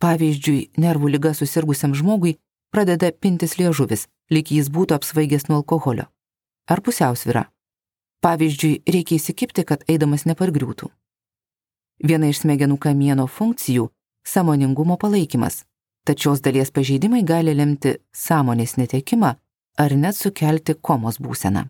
Pavyzdžiui, 0.00 0.70
nervų 0.80 1.10
lyga 1.12 1.34
susirgusiam 1.36 1.92
žmogui 1.92 2.38
pradeda 2.72 3.10
pintis 3.12 3.58
liežuvis, 3.60 4.06
lyg 4.32 4.54
jis 4.56 4.72
būtų 4.72 4.96
apsvaigęs 4.96 5.50
nuo 5.50 5.60
alkoholio. 5.60 6.08
Ar 6.64 6.80
pusiausvyra. 6.80 7.44
Pavyzdžiui, 8.24 8.82
reikia 8.88 9.18
įsikipti, 9.20 9.68
kad 9.68 9.84
eidamas 9.84 10.24
nepargriūtų. 10.24 10.88
Viena 12.08 12.32
iš 12.32 12.46
smegenų 12.46 12.78
kamieno 12.80 13.26
funkcijų- 13.28 13.90
samoningumo 14.32 14.96
palaikymas, 14.96 15.64
tačios 16.06 16.40
dalies 16.40 16.70
pažeidimai 16.70 17.22
gali 17.24 17.52
lemti 17.54 17.98
sąmonės 18.14 18.78
netekimą 18.80 19.36
ar 19.76 19.90
net 19.92 20.16
sukelti 20.16 20.74
komos 20.74 21.18
būseną. 21.18 21.68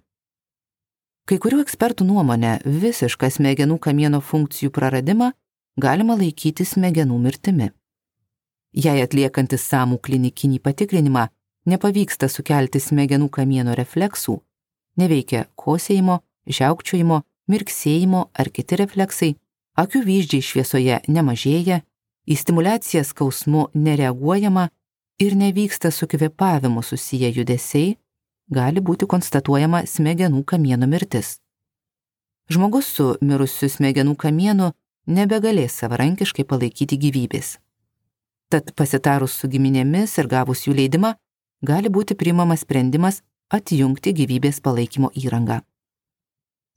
Kai 1.29 1.37
kurių 1.37 1.59
ekspertų 1.61 2.07
nuomonė 2.09 2.55
visišką 2.65 3.29
smegenų 3.29 3.75
kamieno 3.85 4.23
funkcijų 4.25 4.71
praradimą 4.73 5.35
galima 5.77 6.15
laikyti 6.17 6.65
smegenų 6.65 7.19
mirtimi. 7.21 7.67
Jei 8.73 9.03
atliekantis 9.05 9.67
samų 9.69 9.99
klinikinį 10.01 10.63
patikrinimą 10.65 11.27
nepavyksta 11.69 12.31
sukelti 12.33 12.81
smegenų 12.81 13.29
kamieno 13.29 13.77
refleksų, 13.77 14.39
neveikia 14.97 15.45
kosėjimo, 15.53 16.23
žiaukčiojimo, 16.49 17.21
mirksėjimo 17.53 18.25
ar 18.33 18.49
kiti 18.49 18.81
refleksai, 18.81 19.31
akių 19.77 20.05
vyždžiai 20.09 20.49
šviesoje 20.49 21.01
nemažėja, 21.13 21.83
į 22.25 22.41
stimulaciją 22.41 23.05
skausmu 23.05 23.69
nereaguojama 23.77 24.71
ir 25.21 25.37
nevyksta 25.37 25.93
su 25.93 26.09
kvepavimu 26.09 26.81
susiję 26.83 27.35
judesiai, 27.37 27.99
gali 28.49 28.81
būti 28.81 29.07
konstatuojama 29.07 29.85
smegenų 29.87 30.45
kamieno 30.45 30.87
mirtis. 30.87 31.39
Žmogus 32.49 32.89
su 32.97 33.15
mirusiu 33.21 33.69
smegenų 33.69 34.17
kamienu 34.17 34.73
nebegalės 35.07 35.77
savarankiškai 35.83 36.45
palaikyti 36.49 36.97
gyvybės. 36.97 37.59
Tad 38.49 38.73
pasitarus 38.73 39.35
su 39.37 39.49
giminėmis 39.53 40.17
ir 40.19 40.29
gavus 40.29 40.65
jų 40.65 40.77
leidimą, 40.79 41.15
gali 41.61 41.93
būti 41.93 42.17
priimamas 42.17 42.65
sprendimas 42.65 43.21
atjungti 43.53 44.15
gyvybės 44.17 44.63
palaikymo 44.65 45.11
įrangą. 45.13 45.61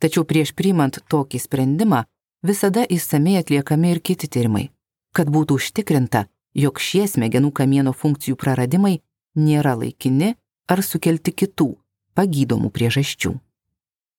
Tačiau 0.01 0.25
prieš 0.27 0.51
priimant 0.57 0.99
tokį 1.07 1.39
sprendimą 1.39 2.03
visada 2.43 2.83
įsamei 2.83 3.37
atliekami 3.39 3.93
ir 3.93 4.01
kiti 4.03 4.27
tyrimai, 4.27 4.71
kad 5.15 5.29
būtų 5.31 5.59
užtikrinta, 5.61 6.25
jog 6.57 6.79
šie 6.79 7.05
smegenų 7.07 7.51
kamieno 7.55 7.93
funkcijų 7.93 8.35
praradimai 8.35 8.99
nėra 9.35 9.77
laikini 9.77 10.35
ar 10.69 10.83
sukelti 10.85 11.33
kitų 11.33 11.69
pagydomų 12.17 12.69
priežasčių. 12.75 13.33